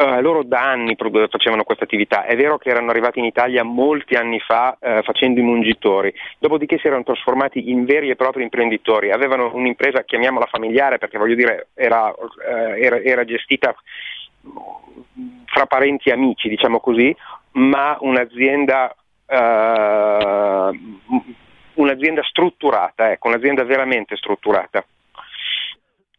Eh, 0.00 0.22
loro 0.22 0.42
da 0.44 0.62
anni 0.62 0.96
facevano 1.28 1.62
questa 1.62 1.84
attività. 1.84 2.24
È 2.24 2.34
vero 2.34 2.56
che 2.56 2.70
erano 2.70 2.88
arrivati 2.88 3.18
in 3.18 3.26
Italia 3.26 3.62
molti 3.64 4.14
anni 4.14 4.40
fa 4.40 4.78
eh, 4.80 5.02
facendo 5.02 5.40
i 5.40 5.42
mungitori, 5.42 6.10
dopodiché 6.38 6.78
si 6.78 6.86
erano 6.86 7.02
trasformati 7.02 7.70
in 7.70 7.84
veri 7.84 8.08
e 8.08 8.16
propri 8.16 8.42
imprenditori. 8.42 9.10
Avevano 9.10 9.50
un'impresa, 9.52 10.04
chiamiamola 10.04 10.46
familiare, 10.46 10.96
perché 10.96 11.18
voglio 11.18 11.34
dire, 11.34 11.66
era, 11.74 12.10
eh, 12.14 12.82
era, 12.82 12.98
era 13.02 13.24
gestita 13.24 13.74
fra 15.44 15.66
parenti 15.66 16.08
e 16.08 16.12
amici, 16.12 16.48
diciamo 16.48 16.80
così, 16.80 17.14
ma 17.52 17.98
un'azienda, 18.00 18.96
uh, 19.26 20.78
un'azienda 21.74 22.22
strutturata, 22.22 23.10
ecco, 23.10 23.28
un'azienda 23.28 23.64
veramente 23.64 24.16
strutturata. 24.16 24.82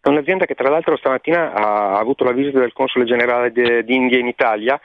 È 0.01 0.07
un'azienda 0.07 0.45
che 0.45 0.55
tra 0.55 0.69
l'altro 0.69 0.97
stamattina 0.97 1.53
ha 1.53 1.97
avuto 1.99 2.23
la 2.23 2.31
visita 2.31 2.57
del 2.57 2.73
console 2.73 3.05
generale 3.05 3.51
d'India 3.51 4.17
in 4.17 4.27
Italia 4.27 4.79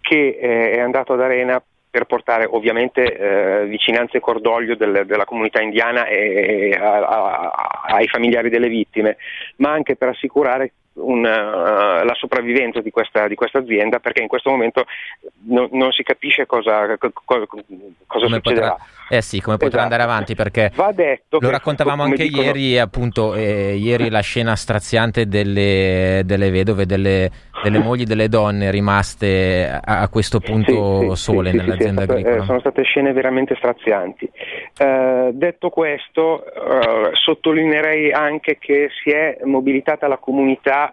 che 0.00 0.38
eh, 0.40 0.70
è 0.72 0.78
andato 0.78 1.14
ad 1.14 1.20
Arena 1.20 1.60
per 1.90 2.04
portare 2.04 2.46
ovviamente 2.48 3.02
eh, 3.02 3.66
vicinanza 3.66 4.16
e 4.16 4.20
cordoglio 4.20 4.76
del, 4.76 5.04
della 5.04 5.24
comunità 5.24 5.60
indiana 5.60 6.06
e, 6.06 6.70
e 6.70 6.74
a, 6.74 6.98
a, 7.00 7.82
ai 7.86 8.06
familiari 8.06 8.48
delle 8.48 8.68
vittime, 8.68 9.16
ma 9.56 9.72
anche 9.72 9.96
per 9.96 10.08
assicurare 10.08 10.72
un, 10.94 11.18
uh, 11.18 12.04
la 12.04 12.14
sopravvivenza 12.14 12.80
di 12.80 12.90
questa, 12.90 13.26
di 13.26 13.34
questa, 13.34 13.58
azienda 13.58 13.98
perché 13.98 14.22
in 14.22 14.28
questo 14.28 14.50
momento 14.50 14.84
no, 15.46 15.68
non 15.72 15.92
si 15.92 16.02
capisce 16.02 16.46
cosa, 16.46 16.96
co, 16.98 17.10
cosa 17.12 17.46
come 17.46 18.34
succederà. 18.34 18.70
Potrà, 18.70 18.86
eh 19.08 19.22
sì, 19.22 19.40
come 19.40 19.56
potrà 19.56 19.80
esatto. 19.80 19.94
andare 19.94 20.02
avanti 20.02 20.34
perché 20.34 20.72
detto 20.94 21.38
lo 21.40 21.50
raccontavamo 21.50 22.02
anche 22.02 22.24
dicono... 22.24 22.42
ieri, 22.42 22.78
appunto, 22.78 23.34
eh, 23.34 23.74
ieri 23.76 24.08
la 24.10 24.20
scena 24.20 24.56
straziante 24.56 25.26
delle, 25.26 26.22
delle 26.24 26.50
vedove, 26.50 26.86
delle, 26.86 27.30
delle, 27.62 27.78
mogli, 27.78 28.04
delle 28.04 28.28
donne 28.28 28.70
rimaste 28.70 29.68
a, 29.68 30.00
a 30.00 30.08
questo 30.08 30.40
punto 30.40 31.14
sì, 31.14 31.22
sole 31.22 31.50
sì, 31.50 31.56
nell'azienda 31.56 32.02
sì, 32.04 32.10
agricola. 32.10 32.36
Eh, 32.36 32.46
sono 32.46 32.60
state 32.60 32.82
scene 32.82 33.12
veramente 33.12 33.54
strazianti. 33.56 34.30
Uh, 34.78 35.30
detto 35.32 35.70
questo, 35.70 36.44
uh, 36.44 37.14
sottolineerei 37.14 38.12
anche 38.12 38.58
che 38.58 38.88
si 39.02 39.10
è 39.10 39.38
mobilitata 39.44 40.08
la 40.08 40.18
comunità 40.18 40.91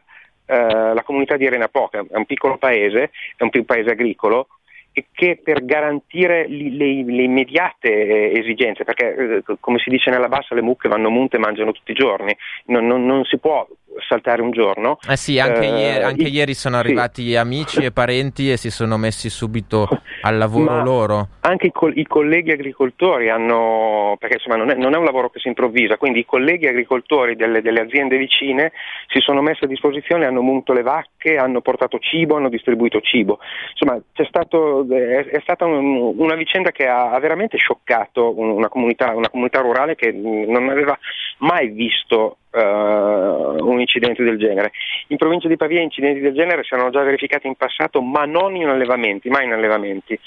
eh, 0.49 0.93
la 0.93 1.03
comunità 1.03 1.37
di 1.37 1.45
Arena 1.45 1.67
Poca, 1.67 1.99
è 1.99 2.15
un 2.15 2.25
piccolo 2.25 2.57
paese, 2.57 3.11
è 3.37 3.43
un 3.43 3.51
paese 3.65 3.91
agricolo, 3.91 4.47
e 4.91 5.05
che 5.11 5.39
per 5.43 5.63
garantire 5.63 6.47
le, 6.47 6.71
le, 6.71 7.03
le 7.03 7.23
immediate 7.23 7.87
eh, 7.87 8.39
esigenze, 8.39 8.83
perché 8.83 9.43
eh, 9.45 9.55
come 9.59 9.77
si 9.77 9.91
dice 9.91 10.09
nella 10.09 10.27
bassa 10.27 10.55
le 10.55 10.63
mucche 10.63 10.89
vanno 10.89 11.11
munte 11.11 11.35
e 11.35 11.39
mangiano 11.39 11.71
tutti 11.71 11.91
i 11.91 11.95
giorni, 11.95 12.35
non, 12.65 12.87
non, 12.87 13.05
non 13.05 13.23
si 13.25 13.37
può 13.37 13.67
saltare 14.07 14.41
un 14.41 14.51
giorno. 14.51 14.97
Eh 15.07 15.17
sì, 15.17 15.39
anche, 15.39 15.65
eh, 15.65 15.79
ieri, 15.79 16.03
anche 16.03 16.23
ieri, 16.23 16.53
sono 16.53 16.77
arrivati 16.77 17.27
sì. 17.27 17.35
amici 17.35 17.83
e 17.83 17.91
parenti 17.91 18.51
e 18.51 18.57
si 18.57 18.71
sono 18.71 18.97
messi 18.97 19.29
subito 19.29 19.87
al 20.29 20.37
lavoro 20.37 20.63
Ma 20.63 20.83
loro. 20.83 21.27
Anche 21.41 21.67
i, 21.67 21.71
co- 21.71 21.91
i, 21.93 22.05
colleghi 22.05 22.51
agricoltori 22.51 23.29
hanno, 23.29 24.15
perché 24.19 24.35
insomma 24.35 24.55
non 24.55 24.69
è, 24.69 24.75
non 24.75 24.93
è, 24.93 24.97
un 24.97 25.03
lavoro 25.03 25.29
che 25.29 25.39
si 25.39 25.47
improvvisa, 25.47 25.97
quindi 25.97 26.19
i 26.19 26.25
colleghi 26.25 26.67
agricoltori 26.67 27.35
delle, 27.35 27.61
delle, 27.61 27.81
aziende 27.81 28.17
vicine 28.17 28.71
si 29.07 29.19
sono 29.19 29.41
messi 29.41 29.63
a 29.63 29.67
disposizione, 29.67 30.25
hanno 30.25 30.41
munto 30.41 30.73
le 30.73 30.83
vacche, 30.83 31.35
hanno 31.35 31.61
portato 31.61 31.99
cibo, 31.99 32.35
hanno 32.35 32.49
distribuito 32.49 33.01
cibo. 33.01 33.39
Insomma, 33.71 33.99
stato, 34.13 34.85
è, 34.89 35.25
è, 35.25 35.39
stata 35.41 35.65
un, 35.65 36.13
una 36.17 36.35
vicenda 36.35 36.71
che 36.71 36.87
ha, 36.87 37.11
ha 37.11 37.19
veramente 37.19 37.57
scioccato 37.57 38.39
una 38.39 38.69
comunità, 38.69 39.13
una 39.15 39.29
comunità 39.29 39.61
rurale 39.61 39.95
che 39.95 40.11
non 40.11 40.69
aveva 40.69 40.97
mai 41.39 41.69
visto 41.69 42.37
Uh, 42.51 43.63
un 43.63 43.79
incidente 43.79 44.23
del 44.23 44.39
genere. 44.39 44.71
In 45.09 45.17
provincia 45.17 45.47
di 45.47 45.55
Pavia 45.55 45.81
incidenti 45.81 46.19
del 46.19 46.33
genere 46.33 46.63
si 46.63 46.73
erano 46.73 46.89
già 46.89 47.03
verificati 47.03 47.45
in 47.45 47.53
passato, 47.53 48.01
ma 48.01 48.25
non 48.25 48.55
in 48.55 48.67
allevamenti, 48.67 49.29
mai 49.29 49.45
in 49.45 49.53
allevamenti. 49.53 50.18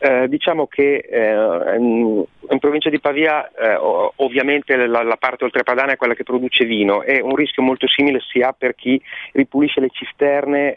Uh, 0.00 0.26
diciamo 0.28 0.66
che 0.66 1.04
uh, 1.10 1.74
in 2.50 2.58
provincia 2.60 2.88
di 2.88 3.00
Pavia 3.00 3.50
ovviamente 4.16 4.74
la, 4.76 5.02
la, 5.02 5.16
parte 5.16 5.44
oltrepadana 5.44 5.92
è 5.92 5.96
quella 5.96 6.14
che 6.14 6.22
produce 6.22 6.64
vino 6.64 7.02
e 7.02 7.20
un 7.20 7.34
rischio 7.34 7.62
molto 7.62 7.86
simile 7.88 8.20
si 8.20 8.40
ha 8.40 8.54
per 8.56 8.74
chi 8.74 9.00
ripulisce 9.32 9.80
le 9.80 9.90
cisterne, 9.90 10.76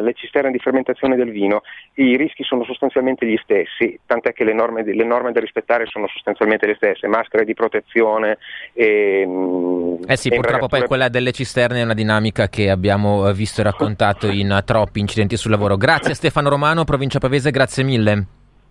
le 0.00 0.12
cisterne 0.14 0.50
di 0.50 0.58
fermentazione 0.58 1.16
del 1.16 1.30
vino. 1.30 1.62
I 1.94 2.16
rischi 2.16 2.44
sono 2.44 2.64
sostanzialmente 2.64 3.26
gli 3.26 3.38
stessi, 3.42 3.98
tant'è 4.06 4.32
che 4.32 4.44
le 4.44 4.54
norme, 4.54 4.84
le 4.84 5.04
norme 5.04 5.32
da 5.32 5.40
rispettare 5.40 5.86
sono 5.86 6.06
sostanzialmente 6.08 6.66
le 6.66 6.76
stesse, 6.76 7.08
maschere 7.08 7.44
di 7.44 7.54
protezione 7.54 8.38
e 8.72 9.24
mm, 9.26 10.04
eh 10.06 10.16
sì, 10.16 10.30
purtroppo 10.30 10.68
poi 10.68 10.86
quella 10.86 11.08
delle 11.08 11.32
cisterne 11.32 11.80
è 11.80 11.84
una 11.84 11.94
dinamica 11.94 12.48
che 12.48 12.70
abbiamo 12.70 13.28
eh, 13.28 13.34
visto 13.34 13.60
e 13.60 13.64
raccontato 13.64 14.28
in 14.28 14.50
eh, 14.50 14.62
troppi 14.64 15.00
incidenti 15.00 15.36
sul 15.36 15.50
lavoro. 15.50 15.76
Grazie 15.76 16.14
Stefano 16.14 16.48
Romano, 16.48 16.84
provincia 16.84 17.18
Pavese, 17.18 17.50
grazie 17.50 17.75
mille. 17.82 18.26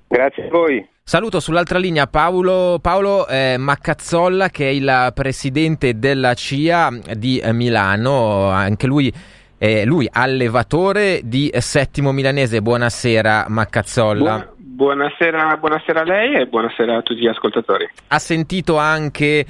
Grazie 0.08 0.46
a 0.46 0.50
voi. 0.50 0.88
Saluto 1.08 1.40
sull'altra 1.40 1.78
linea 1.78 2.08
Paolo, 2.08 2.80
Paolo 2.82 3.28
eh, 3.28 3.58
Maccazzolla 3.60 4.50
che 4.50 4.68
è 4.68 4.72
il 4.72 5.12
presidente 5.14 6.00
della 6.00 6.34
CIA 6.34 6.90
di 7.16 7.40
Milano, 7.52 8.50
anche 8.50 8.88
lui, 8.88 9.14
eh, 9.60 9.86
lui 9.86 10.10
allevatore 10.12 11.22
di 11.24 11.52
Settimo 11.54 12.12
Milanese. 12.12 12.62
Buonasera 12.62 13.46
Maccazzolla. 13.50 14.38
Buon, 14.38 14.56
buonasera, 14.58 15.58
buonasera 15.58 16.02
a 16.02 16.04
lei 16.06 16.34
e 16.42 16.48
buonasera 16.48 16.98
a 16.98 17.02
tutti 17.04 17.22
gli 17.22 17.28
ascoltatori. 17.28 17.88
Ha 18.08 18.20
sentito 18.20 18.78
anche 18.78 19.46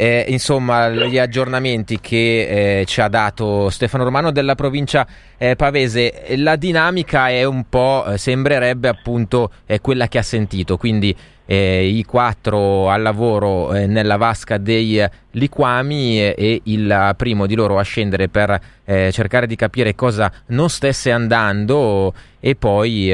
eh, 0.00 0.26
insomma 0.28 0.90
gli 0.90 1.18
aggiornamenti 1.18 1.98
che 1.98 2.80
eh, 2.80 2.84
ci 2.84 3.00
ha 3.00 3.08
dato 3.08 3.68
Stefano 3.68 4.04
Romano 4.04 4.30
della 4.30 4.54
provincia 4.54 5.04
eh, 5.36 5.56
pavese. 5.56 6.36
La 6.36 6.54
dinamica 6.54 7.30
è 7.30 7.42
un 7.42 7.64
po', 7.68 8.04
eh, 8.06 8.16
sembrerebbe 8.16 8.86
appunto 8.86 9.50
eh, 9.66 9.80
quella 9.80 10.06
che 10.06 10.18
ha 10.18 10.22
sentito, 10.22 10.76
quindi 10.76 11.14
eh, 11.46 11.84
i 11.84 12.04
quattro 12.04 12.88
al 12.88 13.02
lavoro 13.02 13.72
nella 13.72 14.16
vasca 14.16 14.56
dei 14.56 15.04
liquami 15.32 16.20
e 16.20 16.60
il 16.64 17.14
primo 17.16 17.46
di 17.46 17.56
loro 17.56 17.78
a 17.78 17.82
scendere 17.82 18.28
per 18.28 18.60
cercare 18.84 19.46
di 19.46 19.56
capire 19.56 19.94
cosa 19.94 20.30
non 20.48 20.68
stesse 20.68 21.10
andando 21.10 22.12
e 22.38 22.54
poi 22.54 23.10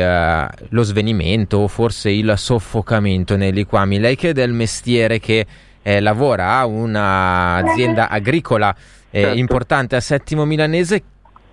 lo 0.68 0.82
svenimento 0.82 1.58
o 1.58 1.68
forse 1.68 2.10
il 2.10 2.34
soffocamento 2.36 3.36
nei 3.36 3.52
liquami. 3.52 4.00
Lei 4.00 4.16
che 4.16 4.30
è 4.30 4.32
del 4.32 4.52
mestiere 4.52 5.20
che 5.20 5.46
eh, 5.84 6.00
lavora 6.00 6.56
a 6.56 6.66
un'azienda 6.66 8.08
agricola 8.08 8.74
certo. 9.10 9.38
importante 9.38 9.94
a 9.94 10.00
Settimo 10.00 10.44
Milanese, 10.44 11.02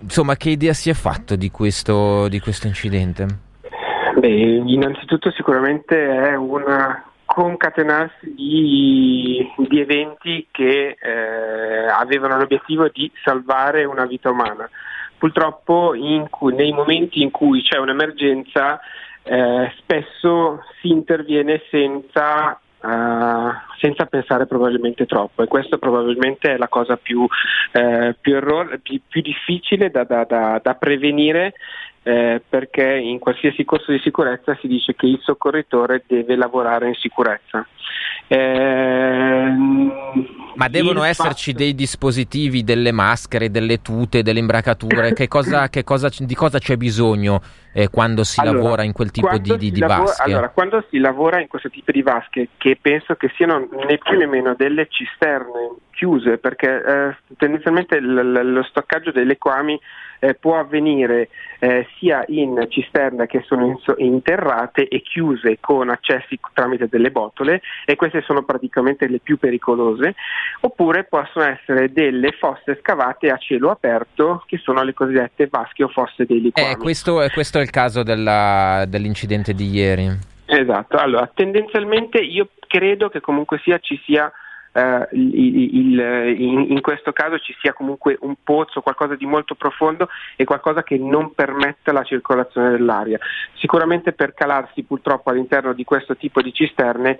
insomma 0.00 0.34
che 0.36 0.50
idea 0.50 0.72
si 0.72 0.90
è 0.90 0.94
fatto 0.94 1.36
di 1.36 1.50
questo, 1.50 2.26
di 2.28 2.40
questo 2.40 2.66
incidente? 2.66 3.26
Beh, 4.16 4.62
innanzitutto 4.66 5.30
sicuramente 5.30 5.96
è 5.96 6.34
un 6.34 6.64
concatenarsi 7.24 8.34
di, 8.34 9.50
di 9.56 9.80
eventi 9.80 10.48
che 10.50 10.96
eh, 11.00 11.86
avevano 11.88 12.36
l'obiettivo 12.36 12.88
di 12.88 13.10
salvare 13.22 13.84
una 13.84 14.04
vita 14.06 14.30
umana. 14.30 14.68
Purtroppo 15.16 15.94
cui, 16.28 16.54
nei 16.54 16.72
momenti 16.72 17.22
in 17.22 17.30
cui 17.30 17.62
c'è 17.62 17.78
un'emergenza 17.78 18.80
eh, 19.22 19.72
spesso 19.78 20.62
si 20.80 20.88
interviene 20.88 21.62
senza, 21.70 22.60
uh, 22.82 23.50
senza, 23.78 24.06
pensare 24.06 24.46
probabilmente 24.46 25.06
troppo 25.06 25.42
e 25.42 25.48
questa 25.48 25.78
probabilmente 25.78 26.54
è 26.54 26.56
la 26.56 26.68
cosa 26.68 26.96
più, 26.96 27.26
eh, 27.72 28.14
più, 28.20 28.34
errore, 28.34 28.78
più, 28.78 29.00
più 29.08 29.22
difficile 29.22 29.90
da, 29.90 30.04
da, 30.04 30.24
da, 30.24 30.60
da 30.62 30.74
prevenire 30.74 31.54
eh, 32.04 32.42
perché 32.48 32.96
in 32.96 33.18
qualsiasi 33.18 33.64
corso 33.64 33.92
di 33.92 34.00
sicurezza 34.00 34.56
si 34.60 34.66
dice 34.66 34.94
che 34.94 35.06
il 35.06 35.20
soccorritore 35.22 36.02
deve 36.06 36.36
lavorare 36.36 36.88
in 36.88 36.94
sicurezza. 36.94 37.66
Eh, 38.26 39.54
Ma 40.54 40.68
devono 40.68 41.02
esserci 41.04 41.52
fatto... 41.52 41.62
dei 41.62 41.74
dispositivi, 41.74 42.64
delle 42.64 42.90
maschere, 42.90 43.50
delle 43.50 43.82
tute, 43.82 44.22
delle 44.22 44.38
imbracature? 44.38 45.12
che 45.12 45.28
cosa, 45.28 45.68
che 45.70 45.84
cosa, 45.84 46.08
di 46.18 46.34
cosa 46.34 46.58
c'è 46.58 46.76
bisogno 46.76 47.40
eh, 47.72 47.88
quando 47.88 48.24
si 48.24 48.40
allora, 48.40 48.56
lavora 48.56 48.82
in 48.82 48.92
quel 48.92 49.10
tipo 49.10 49.36
di, 49.38 49.56
di, 49.56 49.70
di 49.70 49.80
lavora, 49.80 50.00
vasche? 50.00 50.22
Allora, 50.22 50.48
quando 50.48 50.84
si 50.90 50.98
lavora 50.98 51.40
in 51.40 51.46
questo 51.46 51.70
tipo 51.70 51.92
di 51.92 52.02
vasche, 52.02 52.48
che 52.56 52.78
penso 52.80 53.14
che 53.14 53.30
siano 53.36 53.58
né 53.58 53.98
più 53.98 54.16
né 54.18 54.26
meno 54.26 54.54
delle 54.56 54.88
cisterne 54.88 55.76
chiuse, 55.92 56.38
perché 56.38 56.68
eh, 56.68 57.16
tendenzialmente 57.36 58.00
l- 58.00 58.32
l- 58.32 58.52
lo 58.52 58.62
stoccaggio 58.64 59.12
delle 59.12 59.38
quami 59.38 59.78
eh, 60.22 60.34
può 60.34 60.60
avvenire 60.60 61.28
eh, 61.58 61.84
sia 61.98 62.22
in 62.28 62.64
cisterne 62.68 63.26
che 63.26 63.42
sono 63.44 63.66
in 63.66 63.76
interrate 63.96 64.86
e 64.86 65.02
chiuse 65.02 65.58
con 65.58 65.90
accessi 65.90 66.38
tramite 66.54 66.86
delle 66.88 67.10
botole 67.10 67.60
e 67.84 67.96
queste 67.96 68.22
sono 68.22 68.44
praticamente 68.44 69.08
le 69.08 69.18
più 69.18 69.36
pericolose, 69.36 70.14
oppure 70.60 71.04
possono 71.04 71.46
essere 71.46 71.92
delle 71.92 72.30
fosse 72.38 72.78
scavate 72.80 73.30
a 73.30 73.36
cielo 73.36 73.70
aperto 73.70 74.44
che 74.46 74.58
sono 74.58 74.84
le 74.84 74.94
cosiddette 74.94 75.48
vasche 75.50 75.82
o 75.82 75.88
fosse 75.88 76.24
dei 76.24 76.40
liquami. 76.40 76.70
Eh, 76.70 76.76
questo, 76.76 77.26
questo, 77.32 77.58
è 77.58 77.62
il 77.62 77.70
caso 77.70 78.04
della, 78.04 78.84
dell'incidente 78.86 79.54
di 79.54 79.70
ieri. 79.70 80.08
Esatto, 80.44 80.98
allora 80.98 81.28
tendenzialmente 81.34 82.18
io 82.18 82.50
credo 82.68 83.08
che 83.08 83.20
comunque 83.20 83.58
sia 83.58 83.78
ci 83.78 84.00
sia 84.04 84.30
eh, 84.72 85.08
il, 85.12 85.74
il, 85.74 86.34
in, 86.38 86.66
in, 86.70 86.80
questo 86.80 87.12
caso 87.12 87.38
ci 87.38 87.54
sia 87.60 87.72
comunque 87.72 88.16
un 88.20 88.34
pozzo, 88.42 88.80
qualcosa 88.80 89.14
di 89.14 89.26
molto 89.26 89.54
profondo 89.54 90.08
e 90.36 90.44
qualcosa 90.44 90.82
che 90.82 90.96
non 90.98 91.34
permetta 91.34 91.92
la 91.92 92.02
circolazione 92.02 92.70
dell'aria. 92.70 93.18
Sicuramente 93.54 94.12
per 94.12 94.34
calarsi 94.34 94.82
purtroppo 94.82 95.30
all'interno 95.30 95.72
di 95.72 95.84
questo 95.84 96.16
tipo 96.16 96.40
di 96.40 96.52
cisterne 96.52 97.18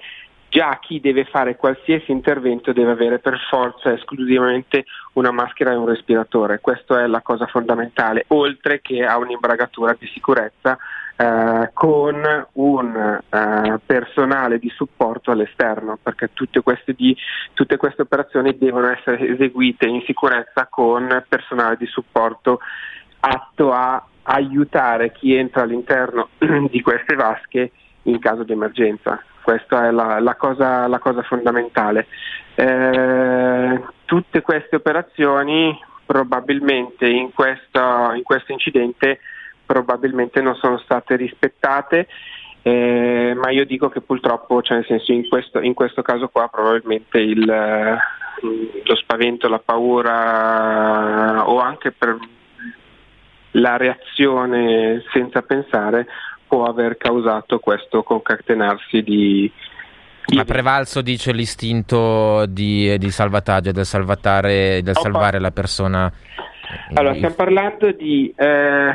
già 0.48 0.78
chi 0.82 1.00
deve 1.00 1.24
fare 1.24 1.56
qualsiasi 1.56 2.12
intervento 2.12 2.74
deve 2.74 2.90
avere 2.90 3.18
per 3.20 3.38
forza 3.48 3.90
esclusivamente 3.90 4.84
una 5.14 5.30
maschera 5.30 5.72
e 5.72 5.76
un 5.76 5.86
respiratore, 5.86 6.60
questa 6.60 7.02
è 7.02 7.06
la 7.06 7.22
cosa 7.22 7.46
fondamentale, 7.46 8.26
oltre 8.28 8.82
che 8.82 9.02
a 9.02 9.16
un'imbragatura 9.16 9.96
di 9.98 10.06
sicurezza 10.08 10.76
eh, 11.22 11.70
con 11.72 12.46
un 12.54 13.20
eh, 13.28 13.80
personale 13.86 14.58
di 14.58 14.68
supporto 14.70 15.30
all'esterno, 15.30 15.96
perché 16.02 16.30
tutte 16.32 16.62
queste, 16.62 16.94
di, 16.94 17.16
tutte 17.54 17.76
queste 17.76 18.02
operazioni 18.02 18.58
devono 18.58 18.88
essere 18.90 19.28
eseguite 19.28 19.86
in 19.86 20.02
sicurezza 20.04 20.66
con 20.68 21.24
personale 21.28 21.76
di 21.76 21.86
supporto 21.86 22.58
atto 23.20 23.72
a 23.72 24.04
aiutare 24.24 25.12
chi 25.12 25.34
entra 25.36 25.62
all'interno 25.62 26.30
di 26.68 26.80
queste 26.80 27.14
vasche 27.14 27.70
in 28.02 28.18
caso 28.18 28.42
di 28.42 28.52
emergenza. 28.52 29.22
Questa 29.42 29.86
è 29.86 29.90
la, 29.92 30.18
la, 30.18 30.34
cosa, 30.34 30.88
la 30.88 30.98
cosa, 30.98 31.22
fondamentale. 31.22 32.06
Eh, 32.56 33.82
tutte 34.06 34.40
queste 34.40 34.76
operazioni 34.76 35.78
probabilmente 36.04 37.06
in 37.06 37.32
questo, 37.32 38.12
in 38.14 38.22
questo, 38.24 38.52
incidente 38.52 39.20
probabilmente 39.64 40.40
non 40.40 40.54
sono 40.56 40.78
state 40.78 41.16
rispettate, 41.16 42.08
eh, 42.62 43.34
ma 43.34 43.50
io 43.50 43.64
dico 43.64 43.88
che 43.88 44.00
purtroppo, 44.00 44.62
cioè 44.62 44.78
nel 44.78 44.86
senso 44.86 45.12
in 45.12 45.28
questo, 45.28 45.60
in 45.60 45.74
questo 45.74 46.02
caso 46.02 46.28
qua 46.28 46.48
probabilmente 46.48 47.18
il, 47.18 47.44
lo 47.44 48.96
spavento, 48.96 49.48
la 49.48 49.58
paura 49.58 51.48
o 51.48 51.58
anche 51.58 51.92
per 51.92 52.18
la 53.52 53.76
reazione 53.76 55.02
senza 55.12 55.42
pensare 55.42 56.06
può 56.46 56.64
aver 56.64 56.96
causato 56.96 57.58
questo 57.58 58.02
concatenarsi 58.02 59.02
di, 59.02 59.52
ha 60.38 60.44
prevalso, 60.44 61.02
dice, 61.02 61.32
l'istinto 61.32 62.46
di, 62.46 62.96
di 62.96 63.10
salvataggio, 63.10 63.72
del, 63.72 63.84
del 63.84 64.96
salvare 64.96 65.38
la 65.40 65.50
persona. 65.50 66.10
Allora, 66.94 67.14
stiamo 67.14 67.34
parlando 67.34 67.90
di 67.90 68.32
eh, 68.36 68.92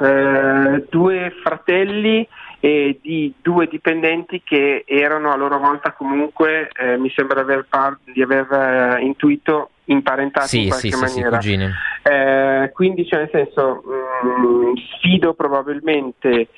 eh, 0.00 0.84
due 0.88 1.32
fratelli 1.42 2.26
e 2.60 2.98
di 3.00 3.32
due 3.40 3.68
dipendenti 3.68 4.42
che 4.44 4.84
erano 4.86 5.30
a 5.30 5.36
loro 5.36 5.58
volta 5.58 5.92
comunque, 5.92 6.70
eh, 6.72 6.96
mi 6.96 7.10
sembra 7.14 7.40
aver 7.40 7.66
par- 7.68 7.98
di 8.04 8.20
aver 8.20 8.50
eh, 8.50 9.02
intuito, 9.02 9.70
imparentati 9.84 10.48
sì, 10.48 10.62
in 10.62 10.68
qualche 10.68 10.90
sì, 10.90 11.00
maniera. 11.00 11.40
Sì, 11.40 11.58
eh, 12.02 12.70
quindi, 12.72 13.06
cioè, 13.06 13.20
nel 13.20 13.30
senso, 13.30 13.82
mh, 14.22 14.46
mm, 14.46 14.74
sfido 14.96 15.34
probabilmente 15.34 16.48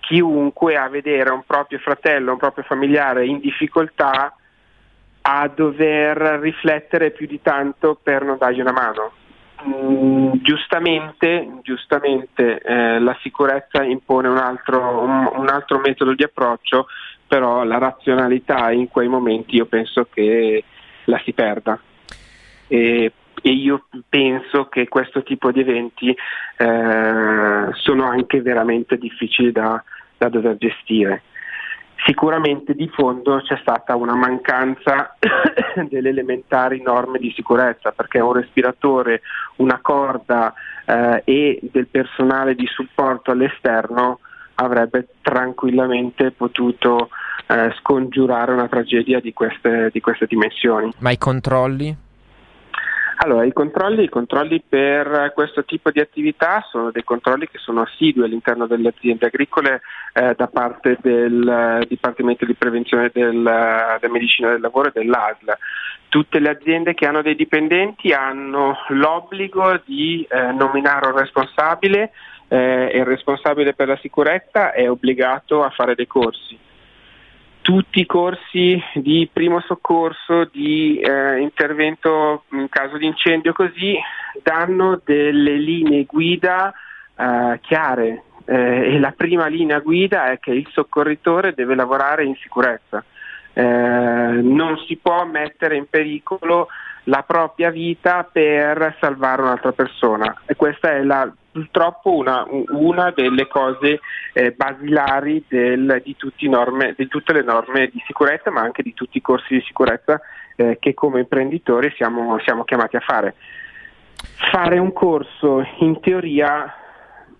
chiunque 0.00 0.76
a 0.76 0.88
vedere 0.88 1.30
un 1.30 1.42
proprio 1.46 1.78
fratello, 1.78 2.32
un 2.32 2.38
proprio 2.38 2.64
familiare 2.64 3.24
in 3.24 3.38
difficoltà 3.40 4.34
a 5.26 5.50
dover 5.54 6.16
riflettere 6.40 7.10
più 7.10 7.26
di 7.26 7.40
tanto 7.40 7.98
per 8.00 8.24
non 8.24 8.36
dargli 8.38 8.60
una 8.60 8.72
mano. 8.72 9.12
Mm, 9.66 10.32
giustamente, 10.42 11.60
giustamente 11.62 12.60
eh, 12.60 12.98
la 12.98 13.16
sicurezza 13.22 13.82
impone 13.82 14.28
un 14.28 14.36
altro, 14.36 15.00
un, 15.00 15.30
un 15.36 15.48
altro, 15.48 15.78
metodo 15.78 16.14
di 16.14 16.22
approccio, 16.22 16.86
però 17.26 17.64
la 17.64 17.78
razionalità 17.78 18.70
in 18.72 18.88
quei 18.88 19.08
momenti 19.08 19.56
io 19.56 19.64
penso 19.64 20.06
che 20.12 20.62
la 21.04 21.18
si 21.24 21.32
perda. 21.32 21.80
E, 22.66 23.12
e 23.42 23.50
io 23.50 23.86
penso 24.08 24.68
che 24.68 24.86
questo 24.88 25.22
tipo 25.22 25.50
di 25.50 25.60
eventi 25.60 26.10
eh, 26.10 27.68
sono 27.72 28.04
anche 28.04 28.42
veramente 28.42 28.98
difficili 28.98 29.50
da, 29.50 29.82
da 30.18 30.28
dover 30.28 30.58
gestire. 30.58 31.22
Sicuramente 32.04 32.74
di 32.74 32.88
fondo 32.88 33.40
c'è 33.40 33.56
stata 33.60 33.96
una 33.96 34.14
mancanza 34.14 35.16
delle 35.88 36.10
elementari 36.10 36.82
norme 36.82 37.18
di 37.18 37.32
sicurezza 37.34 37.92
perché 37.92 38.20
un 38.20 38.32
respiratore, 38.34 39.22
una 39.56 39.78
corda 39.80 40.52
eh, 40.84 41.22
e 41.24 41.60
del 41.72 41.86
personale 41.86 42.54
di 42.54 42.66
supporto 42.66 43.30
all'esterno 43.30 44.20
avrebbe 44.56 45.08
tranquillamente 45.22 46.30
potuto 46.30 47.08
eh, 47.46 47.74
scongiurare 47.78 48.52
una 48.52 48.68
tragedia 48.68 49.20
di 49.20 49.32
queste, 49.32 49.90
di 49.92 50.00
queste 50.00 50.26
dimensioni. 50.26 50.92
Ma 50.98 51.10
i 51.10 51.18
controlli? 51.18 51.96
Allora, 53.16 53.44
i 53.44 53.52
controlli, 53.52 54.04
i 54.04 54.08
controlli, 54.08 54.62
per 54.66 55.32
questo 55.34 55.64
tipo 55.64 55.90
di 55.90 56.00
attività 56.00 56.64
sono 56.68 56.90
dei 56.90 57.04
controlli 57.04 57.48
che 57.48 57.58
sono 57.58 57.82
assidui 57.82 58.24
all'interno 58.24 58.66
delle 58.66 58.88
aziende 58.88 59.26
agricole 59.26 59.82
eh, 60.12 60.34
da 60.36 60.48
parte 60.48 60.98
del 61.00 61.80
eh, 61.82 61.86
Dipartimento 61.86 62.44
di 62.44 62.54
Prevenzione 62.54 63.10
del, 63.12 63.46
eh, 63.46 63.98
della 64.00 64.12
Medicina 64.12 64.50
del 64.50 64.60
Lavoro 64.60 64.88
e 64.88 64.92
dell'ASL. 64.92 65.56
Tutte 66.08 66.40
le 66.40 66.50
aziende 66.50 66.94
che 66.94 67.06
hanno 67.06 67.22
dei 67.22 67.36
dipendenti 67.36 68.12
hanno 68.12 68.76
l'obbligo 68.88 69.80
di 69.84 70.26
eh, 70.28 70.52
nominare 70.52 71.06
un 71.06 71.16
responsabile 71.16 72.10
eh, 72.48 72.90
e 72.92 72.98
il 72.98 73.04
responsabile 73.04 73.74
per 73.74 73.88
la 73.88 73.98
sicurezza 73.98 74.72
è 74.72 74.90
obbligato 74.90 75.62
a 75.62 75.70
fare 75.70 75.94
dei 75.94 76.06
corsi 76.06 76.58
tutti 77.64 78.00
i 78.00 78.06
corsi 78.06 78.78
di 78.92 79.26
primo 79.32 79.58
soccorso, 79.62 80.44
di 80.52 80.98
eh, 80.98 81.38
intervento 81.38 82.44
in 82.50 82.68
caso 82.68 82.98
di 82.98 83.06
incendio 83.06 83.54
così, 83.54 83.96
danno 84.42 85.00
delle 85.02 85.56
linee 85.56 86.04
guida 86.04 86.74
eh, 87.16 87.58
chiare 87.62 88.24
eh, 88.44 88.94
e 88.94 88.98
la 88.98 89.14
prima 89.16 89.46
linea 89.46 89.78
guida 89.78 90.30
è 90.30 90.38
che 90.40 90.50
il 90.50 90.68
soccorritore 90.72 91.54
deve 91.54 91.74
lavorare 91.74 92.24
in 92.24 92.34
sicurezza. 92.36 93.02
Eh, 93.54 93.62
non 93.62 94.76
si 94.86 94.98
può 95.00 95.24
mettere 95.24 95.76
in 95.76 95.86
pericolo 95.88 96.68
la 97.04 97.22
propria 97.22 97.70
vita 97.70 98.28
per 98.30 98.96
salvare 99.00 99.42
un'altra 99.42 99.72
persona 99.72 100.42
e 100.46 100.56
questa 100.56 100.90
è 100.90 101.02
la, 101.02 101.30
purtroppo 101.50 102.14
una, 102.14 102.46
una, 102.70 103.10
delle 103.10 103.46
cose 103.46 104.00
eh, 104.32 104.52
basilari 104.52 105.44
del, 105.46 106.02
di, 106.02 106.48
norme, 106.48 106.94
di, 106.96 107.06
tutte 107.06 107.32
le 107.32 107.42
norme 107.42 107.90
di 107.92 108.02
sicurezza 108.06 108.50
ma 108.50 108.62
anche 108.62 108.82
di 108.82 108.94
tutti 108.94 109.18
i 109.18 109.22
corsi 109.22 109.54
di 109.54 109.62
sicurezza 109.66 110.20
eh, 110.56 110.78
che 110.80 110.94
come 110.94 111.20
imprenditori 111.20 111.92
siamo, 111.96 112.38
siamo 112.40 112.64
chiamati 112.64 112.96
a 112.96 113.00
fare. 113.00 113.34
Fare 114.50 114.78
un 114.78 114.92
corso 114.92 115.64
in 115.80 116.00
teoria, 116.00 116.74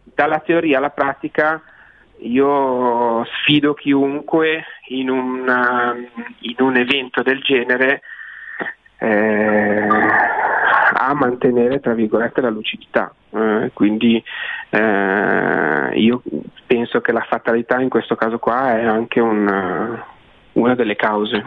dalla 0.03 0.40
teoria 0.40 0.79
alla 0.79 0.90
pratica, 0.90 1.61
io 2.18 3.24
sfido 3.24 3.74
chiunque 3.74 4.64
in, 4.88 5.11
una, 5.11 5.94
in 6.40 6.57
un 6.59 6.77
evento 6.77 7.22
del 7.22 7.40
genere 7.40 8.03
eh, 9.05 9.87
a 10.95 11.14
mantenere 11.14 11.81
tra 11.81 11.95
virgolette 11.95 12.40
la 12.40 12.51
lucidità. 12.51 13.12
Eh, 13.31 13.71
quindi 13.75 14.23
eh, 14.71 15.90
io 15.95 16.23
penso 16.67 17.01
che 17.01 17.12
la 17.12 17.27
fatalità 17.29 17.81
in 17.81 17.88
questo 17.88 18.14
caso 18.14 18.38
qua 18.38 18.79
è 18.79 18.85
anche 18.85 19.21
una, 19.21 20.05
una 20.53 20.75
delle 20.75 20.97
cause. 20.97 21.47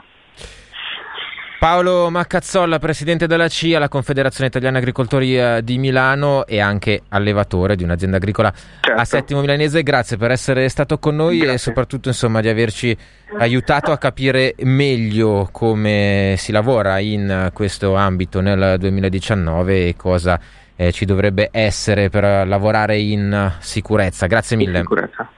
Paolo 1.60 2.12
Maccazzolla, 2.12 2.78
presidente 2.78 3.26
della 3.26 3.48
CIA, 3.48 3.80
la 3.80 3.89
Confederazione 3.89 4.48
Italiana 4.48 4.78
Agricoltori 4.78 5.39
eh, 5.39 5.62
di 5.63 5.80
Milano 5.80 6.46
e 6.46 6.60
anche 6.60 7.02
allevatore 7.10 7.76
di 7.76 7.84
un'azienda 7.84 8.17
agricola 8.17 8.54
certo. 8.82 9.02
a 9.02 9.04
Settimo 9.04 9.41
Milanese. 9.41 9.82
Grazie 9.82 10.17
per 10.17 10.30
essere 10.30 10.70
stato 10.70 11.00
con 11.00 11.15
noi 11.15 11.38
Grazie. 11.38 11.56
e 11.56 11.58
soprattutto 11.58 12.10
insomma, 12.10 12.41
di 12.41 12.50
averci 12.50 12.96
aiutato 13.39 13.91
a 13.91 13.98
capire 13.98 14.54
meglio 14.60 15.50
come 15.52 16.36
si 16.38 16.52
lavora 16.52 17.00
in 17.00 17.50
questo 17.54 17.96
ambito 17.96 18.39
nel 18.39 18.76
2019 18.78 19.88
e 19.88 19.96
cosa 19.96 20.39
eh, 20.76 20.91
ci 20.91 21.06
dovrebbe 21.06 21.50
essere 21.52 22.10
per 22.10 22.48
lavorare 22.48 23.00
in 23.00 23.54
sicurezza. 23.58 24.28
Grazie 24.28 24.58
mille. 24.58 24.84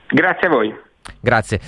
Grazie 0.09 0.47
a 0.47 0.49
voi. 0.49 0.75
Grazie. 1.21 1.59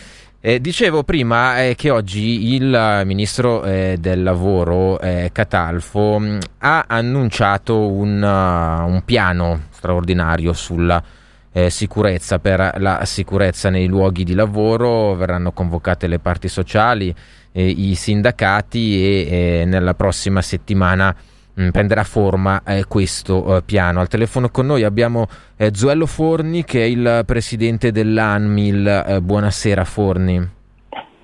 Eh, 0.44 0.60
dicevo 0.60 1.04
prima 1.04 1.62
eh, 1.62 1.76
che 1.76 1.92
oggi 1.92 2.56
il 2.56 3.04
ministro 3.06 3.64
eh, 3.64 3.98
del 4.00 4.24
lavoro 4.24 5.00
eh, 5.00 5.30
Catalfo 5.32 6.18
mm, 6.18 6.40
ha 6.58 6.86
annunciato 6.88 7.88
un, 7.92 8.24
uh, 8.24 8.90
un, 8.92 9.04
piano 9.06 9.66
straordinario 9.70 10.54
sulla 10.54 11.04
eh, 11.52 11.70
sicurezza 11.70 12.40
per 12.40 12.74
la 12.78 13.06
sicurezza 13.06 13.70
nei 13.70 13.86
luoghi 13.86 14.24
di 14.24 14.34
lavoro. 14.34 15.14
Verranno 15.14 15.52
convocate 15.52 16.08
le 16.08 16.18
parti 16.18 16.48
sociali, 16.48 17.14
eh, 17.52 17.64
i 17.64 17.94
sindacati 17.94 19.28
e 19.28 19.64
nella 19.68 19.94
prossima 19.94 20.42
settimana 20.42 21.16
mh, 21.54 21.64
mm, 21.64 21.70
prenderà 21.70 22.04
forma 22.04 22.62
eh, 22.64 22.86
questo 22.88 23.58
eh, 23.58 23.62
piano. 23.64 24.00
Al 24.00 24.08
telefono 24.08 24.50
con 24.50 24.66
noi 24.66 24.84
abbiamo 24.84 25.28
eh, 25.58 25.72
Zuello 25.74 26.06
Forni 26.06 26.64
che 26.64 26.82
è 26.82 26.86
il 26.86 27.24
presidente 27.26 27.92
dell'ANMIL. 27.92 29.04
Eh, 29.08 29.22
buonasera 29.22 29.84
Forni. 29.84 30.50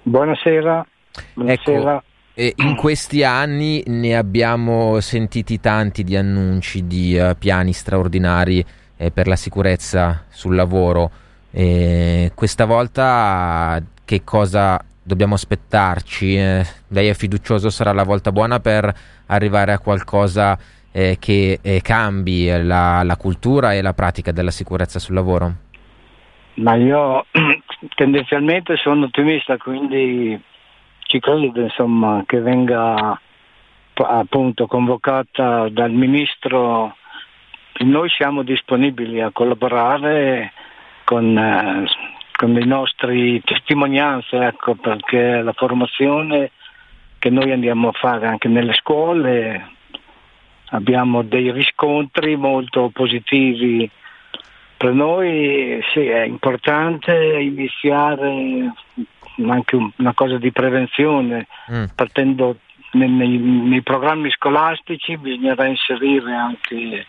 Buonasera. 0.04 0.86
Buonasera. 1.34 2.04
Ecco, 2.34 2.64
in 2.64 2.76
questi 2.76 3.24
anni 3.24 3.84
ne 3.88 4.16
abbiamo 4.16 5.00
sentiti 5.00 5.60
tanti 5.60 6.04
di 6.04 6.16
annunci 6.16 6.86
di 6.86 7.18
uh, 7.18 7.36
piani 7.36 7.74
straordinari 7.74 8.64
eh, 8.96 9.10
per 9.10 9.28
la 9.28 9.36
sicurezza 9.36 10.26
sul 10.30 10.54
lavoro. 10.56 11.10
Questa 11.50 12.66
volta 12.66 13.82
che 14.06 14.24
cosa 14.24 14.80
dobbiamo 15.08 15.36
aspettarci? 15.36 16.36
Eh, 16.36 16.66
lei 16.90 17.08
è 17.08 17.14
fiducioso, 17.14 17.70
sarà 17.70 17.94
la 17.94 18.04
volta 18.04 18.32
buona 18.32 18.60
per 18.60 18.94
arrivare 19.28 19.72
a 19.72 19.80
qualcosa 19.80 20.58
eh, 20.92 21.18
che 21.20 21.60
eh, 21.62 21.82
cambi 21.82 22.48
la, 22.48 23.02
la, 23.04 23.16
cultura 23.16 23.74
e 23.74 23.82
la 23.82 23.94
pratica 23.94 24.32
della 24.32 24.52
sicurezza 24.52 25.00
sul 25.00 25.16
lavoro? 25.16 25.54
Ma 26.56 26.76
io 26.76 27.26
tendenzialmente 27.96 28.76
sono 28.76 29.06
ottimista, 29.06 29.58
quindi 29.58 30.40
ci 31.00 31.20
credo 31.20 31.62
insomma, 31.62 32.24
che 32.26 32.42
venga 32.42 33.20
appunto 33.94 34.68
convocata 34.68 35.70
dal 35.70 35.92
ministro. 35.92 36.96
Noi 37.80 38.10
siamo 38.10 38.42
disponibili 38.42 39.22
a 39.22 39.30
collaborare 39.32 40.52
con, 41.06 41.38
eh, 41.38 41.86
con 42.38 42.54
le 42.54 42.64
nostre 42.66 43.42
testimonianze, 43.44 44.38
ecco, 44.38 44.76
perché 44.76 45.42
la 45.42 45.54
formazione 45.54 46.52
che 47.18 47.32
noi 47.32 47.52
andiamo 47.52 47.90
a 47.90 47.94
fare 47.94 48.28
anche 48.28 48.48
nelle 48.48 48.74
scuole. 48.74 49.72
Abbiamo 50.70 51.24
dei 51.24 51.52
riscontri 51.52 52.36
molto 52.36 52.90
positivi. 52.94 53.90
Per 54.78 54.94
noi 54.94 55.82
sì, 55.94 56.02
è 56.02 56.24
importante 56.24 57.14
iniziare 57.40 58.72
anche 59.48 59.78
una 59.96 60.14
cosa 60.14 60.38
di 60.38 60.52
prevenzione, 60.52 61.48
mm. 61.72 61.86
partendo 61.96 62.58
nei, 62.92 63.10
nei, 63.10 63.38
nei, 63.38 63.82
programmi 63.82 64.30
scolastici 64.30 65.18
bisognerà 65.18 65.66
inserire 65.66 66.34
anche 66.34 67.06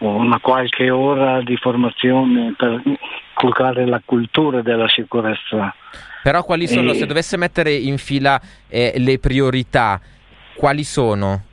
una 0.00 0.38
qualche 0.40 0.90
ora 0.90 1.40
di 1.42 1.56
formazione 1.56 2.54
per 2.56 2.82
inculcare 2.84 3.86
la 3.86 4.00
cultura 4.04 4.62
della 4.62 4.88
sicurezza 4.88 5.74
però 6.22 6.42
quali 6.44 6.66
sono, 6.66 6.90
e... 6.90 6.94
se 6.94 7.06
dovesse 7.06 7.36
mettere 7.36 7.72
in 7.72 7.96
fila 7.96 8.40
eh, 8.68 8.94
le 8.98 9.18
priorità, 9.18 10.00
quali 10.54 10.84
sono? 10.84 11.44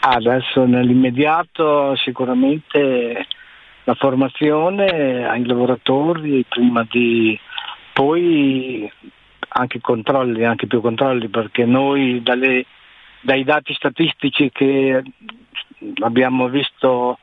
Adesso 0.00 0.66
nell'immediato 0.66 1.96
sicuramente 1.96 3.26
la 3.84 3.94
formazione 3.94 5.26
ai 5.26 5.46
lavoratori, 5.46 6.44
prima 6.46 6.86
di 6.90 7.38
poi 7.94 8.90
anche 9.48 9.80
controlli, 9.80 10.44
anche 10.44 10.66
più 10.66 10.82
controlli, 10.82 11.28
perché 11.28 11.64
noi 11.64 12.22
dalle, 12.22 12.66
dai 13.22 13.44
dati 13.44 13.72
statistici 13.72 14.50
che 14.52 15.02
abbiamo 16.00 16.48
visto 16.48 17.18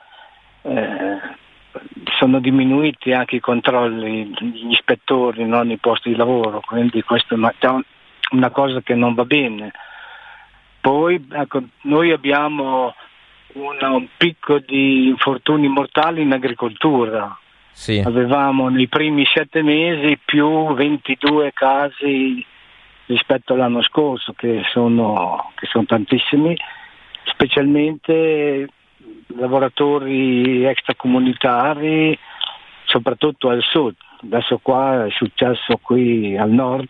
eh, 0.63 1.17
sono 2.17 2.39
diminuiti 2.39 3.13
anche 3.13 3.37
i 3.37 3.39
controlli, 3.39 4.25
gli 4.39 4.71
ispettori 4.71 5.45
non 5.45 5.67
nei 5.67 5.77
posti 5.77 6.09
di 6.09 6.15
lavoro, 6.15 6.61
quindi 6.61 7.01
questa 7.01 7.35
è 7.35 7.37
una, 8.31 8.49
cosa 8.49 8.81
che 8.81 8.95
non 8.95 9.13
va 9.13 9.25
bene. 9.25 9.71
Poi 10.79 11.27
ecco, 11.31 11.61
noi 11.81 12.11
abbiamo 12.11 12.93
una, 13.53 13.89
un 13.91 14.07
picco 14.17 14.59
di 14.59 15.07
infortuni 15.07 15.67
mortali 15.67 16.21
in 16.21 16.33
agricoltura. 16.33 17.37
Sì. 17.71 18.01
Avevamo 18.05 18.67
nei 18.67 18.87
primi 18.87 19.25
sette 19.25 19.61
mesi 19.61 20.19
più 20.23 20.73
22 20.73 21.51
casi 21.53 22.45
rispetto 23.05 23.53
all'anno 23.53 23.81
scorso, 23.81 24.33
che 24.33 24.63
sono, 24.71 25.51
che 25.55 25.67
sono 25.67 25.85
tantissimi, 25.85 26.55
specialmente 27.41 28.67
lavoratori 29.35 30.63
extracomunitari, 30.63 32.17
soprattutto 32.85 33.49
al 33.49 33.63
sud. 33.63 33.95
Adesso 34.23 34.59
qua 34.59 35.07
è 35.07 35.09
successo 35.09 35.79
qui 35.81 36.37
al 36.37 36.51
nord, 36.51 36.87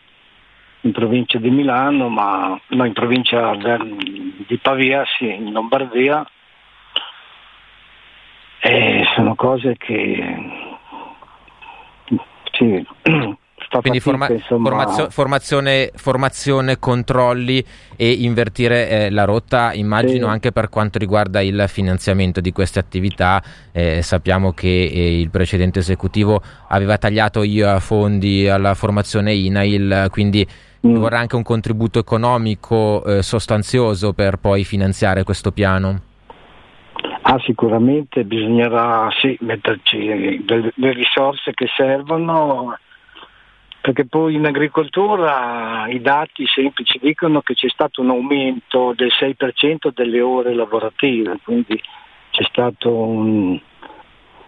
in 0.81 0.91
provincia 0.91 1.37
di 1.37 1.49
Milano, 1.49 2.09
ma 2.09 2.59
no, 2.67 2.85
in 2.85 2.91
provincia 2.91 3.55
di 3.55 4.57
Pavia, 4.61 5.05
sì, 5.17 5.33
in 5.33 5.53
Lombardia. 5.53 6.29
E 8.59 9.03
sono 9.15 9.35
cose 9.35 9.77
che 9.77 10.69
sì, 12.51 12.85
quindi 13.79 13.99
forma- 13.99 14.27
formazio- 14.47 15.09
formazione, 15.09 15.91
formazione, 15.95 16.79
controlli 16.79 17.63
e 17.95 18.11
invertire 18.11 18.89
eh, 18.89 19.09
la 19.09 19.23
rotta, 19.23 19.73
immagino 19.73 20.25
sì. 20.25 20.31
anche 20.31 20.51
per 20.51 20.69
quanto 20.69 20.97
riguarda 20.97 21.41
il 21.41 21.65
finanziamento 21.67 22.41
di 22.41 22.51
queste 22.51 22.79
attività. 22.79 23.41
Eh, 23.71 24.01
sappiamo 24.01 24.51
che 24.51 24.67
eh, 24.67 25.19
il 25.19 25.29
precedente 25.29 25.79
esecutivo 25.79 26.41
aveva 26.67 26.97
tagliato 26.97 27.43
i 27.43 27.63
fondi 27.79 28.49
alla 28.49 28.73
formazione 28.73 29.33
INAIL, 29.33 30.07
quindi 30.11 30.45
mm. 30.85 30.95
vorrà 30.95 31.19
anche 31.19 31.35
un 31.35 31.43
contributo 31.43 31.99
economico 31.99 33.03
eh, 33.05 33.21
sostanzioso 33.21 34.13
per 34.13 34.37
poi 34.37 34.63
finanziare 34.63 35.23
questo 35.23 35.51
piano. 35.51 36.01
Ah, 37.23 37.39
sicuramente 37.39 38.23
bisognerà 38.23 39.07
sì, 39.21 39.37
metterci 39.41 39.97
delle, 40.43 40.71
delle 40.75 40.93
risorse 40.93 41.53
che 41.53 41.67
servono 41.77 42.75
perché 43.81 44.05
poi 44.05 44.35
in 44.35 44.45
agricoltura 44.45 45.87
i 45.89 45.99
dati 46.01 46.45
semplici 46.45 46.99
dicono 47.01 47.41
che 47.41 47.55
c'è 47.55 47.67
stato 47.69 48.01
un 48.01 48.11
aumento 48.11 48.93
del 48.95 49.09
6% 49.19 49.91
delle 49.93 50.21
ore 50.21 50.53
lavorative, 50.53 51.39
quindi 51.43 51.81
c'è 52.29 52.43
stato 52.47 52.95
un, 52.95 53.59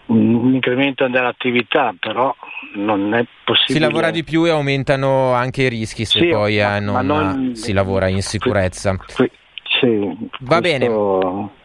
un 0.05 0.53
incremento 0.53 1.07
dell'attività, 1.07 1.95
però 1.99 2.33
non 2.75 3.15
è 3.15 3.25
possibile. 3.43 3.79
Si 3.79 3.79
lavora 3.79 4.11
di 4.11 4.23
più 4.23 4.45
e 4.45 4.51
aumentano 4.51 5.33
anche 5.33 5.63
i 5.63 5.69
rischi 5.69 6.05
se 6.05 6.19
sì, 6.19 6.27
poi 6.27 6.59
ma, 6.59 6.77
eh, 6.77 6.79
non, 6.79 7.05
non, 7.05 7.55
si 7.55 7.73
lavora 7.73 8.07
in 8.07 8.21
sicurezza. 8.21 8.95
Qui, 9.15 9.29
sì, 9.79 9.97
Va 10.41 10.59
questo... 10.59 10.61
bene. 10.61 11.61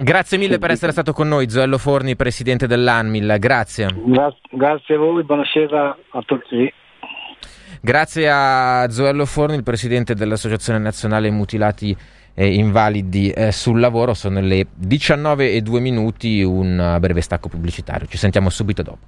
Grazie 0.00 0.38
mille 0.38 0.58
per 0.58 0.70
essere 0.70 0.92
stato 0.92 1.12
con 1.12 1.26
noi, 1.26 1.50
Zoello 1.50 1.76
Forni, 1.76 2.14
presidente 2.14 2.68
dell'ANMIL. 2.68 3.36
Grazie. 3.38 3.88
Gra- 3.92 4.34
grazie 4.50 4.94
a 4.94 4.98
voi, 4.98 5.24
buonasera 5.24 5.98
a 6.10 6.22
tutti. 6.22 6.72
Grazie 7.80 8.28
a 8.30 8.88
Zoello 8.90 9.24
Forni, 9.24 9.56
il 9.56 9.62
presidente 9.62 10.14
dell'Associazione 10.14 10.78
Nazionale 10.78 11.30
Mutilati 11.30 11.96
e 12.34 12.54
Invalidi 12.54 13.30
eh, 13.30 13.52
sul 13.52 13.78
lavoro. 13.80 14.14
Sono 14.14 14.40
le 14.40 14.66
19 14.74 15.52
e 15.52 15.60
2 15.60 15.80
minuti, 15.80 16.42
un 16.42 16.96
breve 17.00 17.20
stacco 17.20 17.48
pubblicitario. 17.48 18.06
Ci 18.06 18.16
sentiamo 18.16 18.50
subito 18.50 18.82
dopo. 18.82 18.98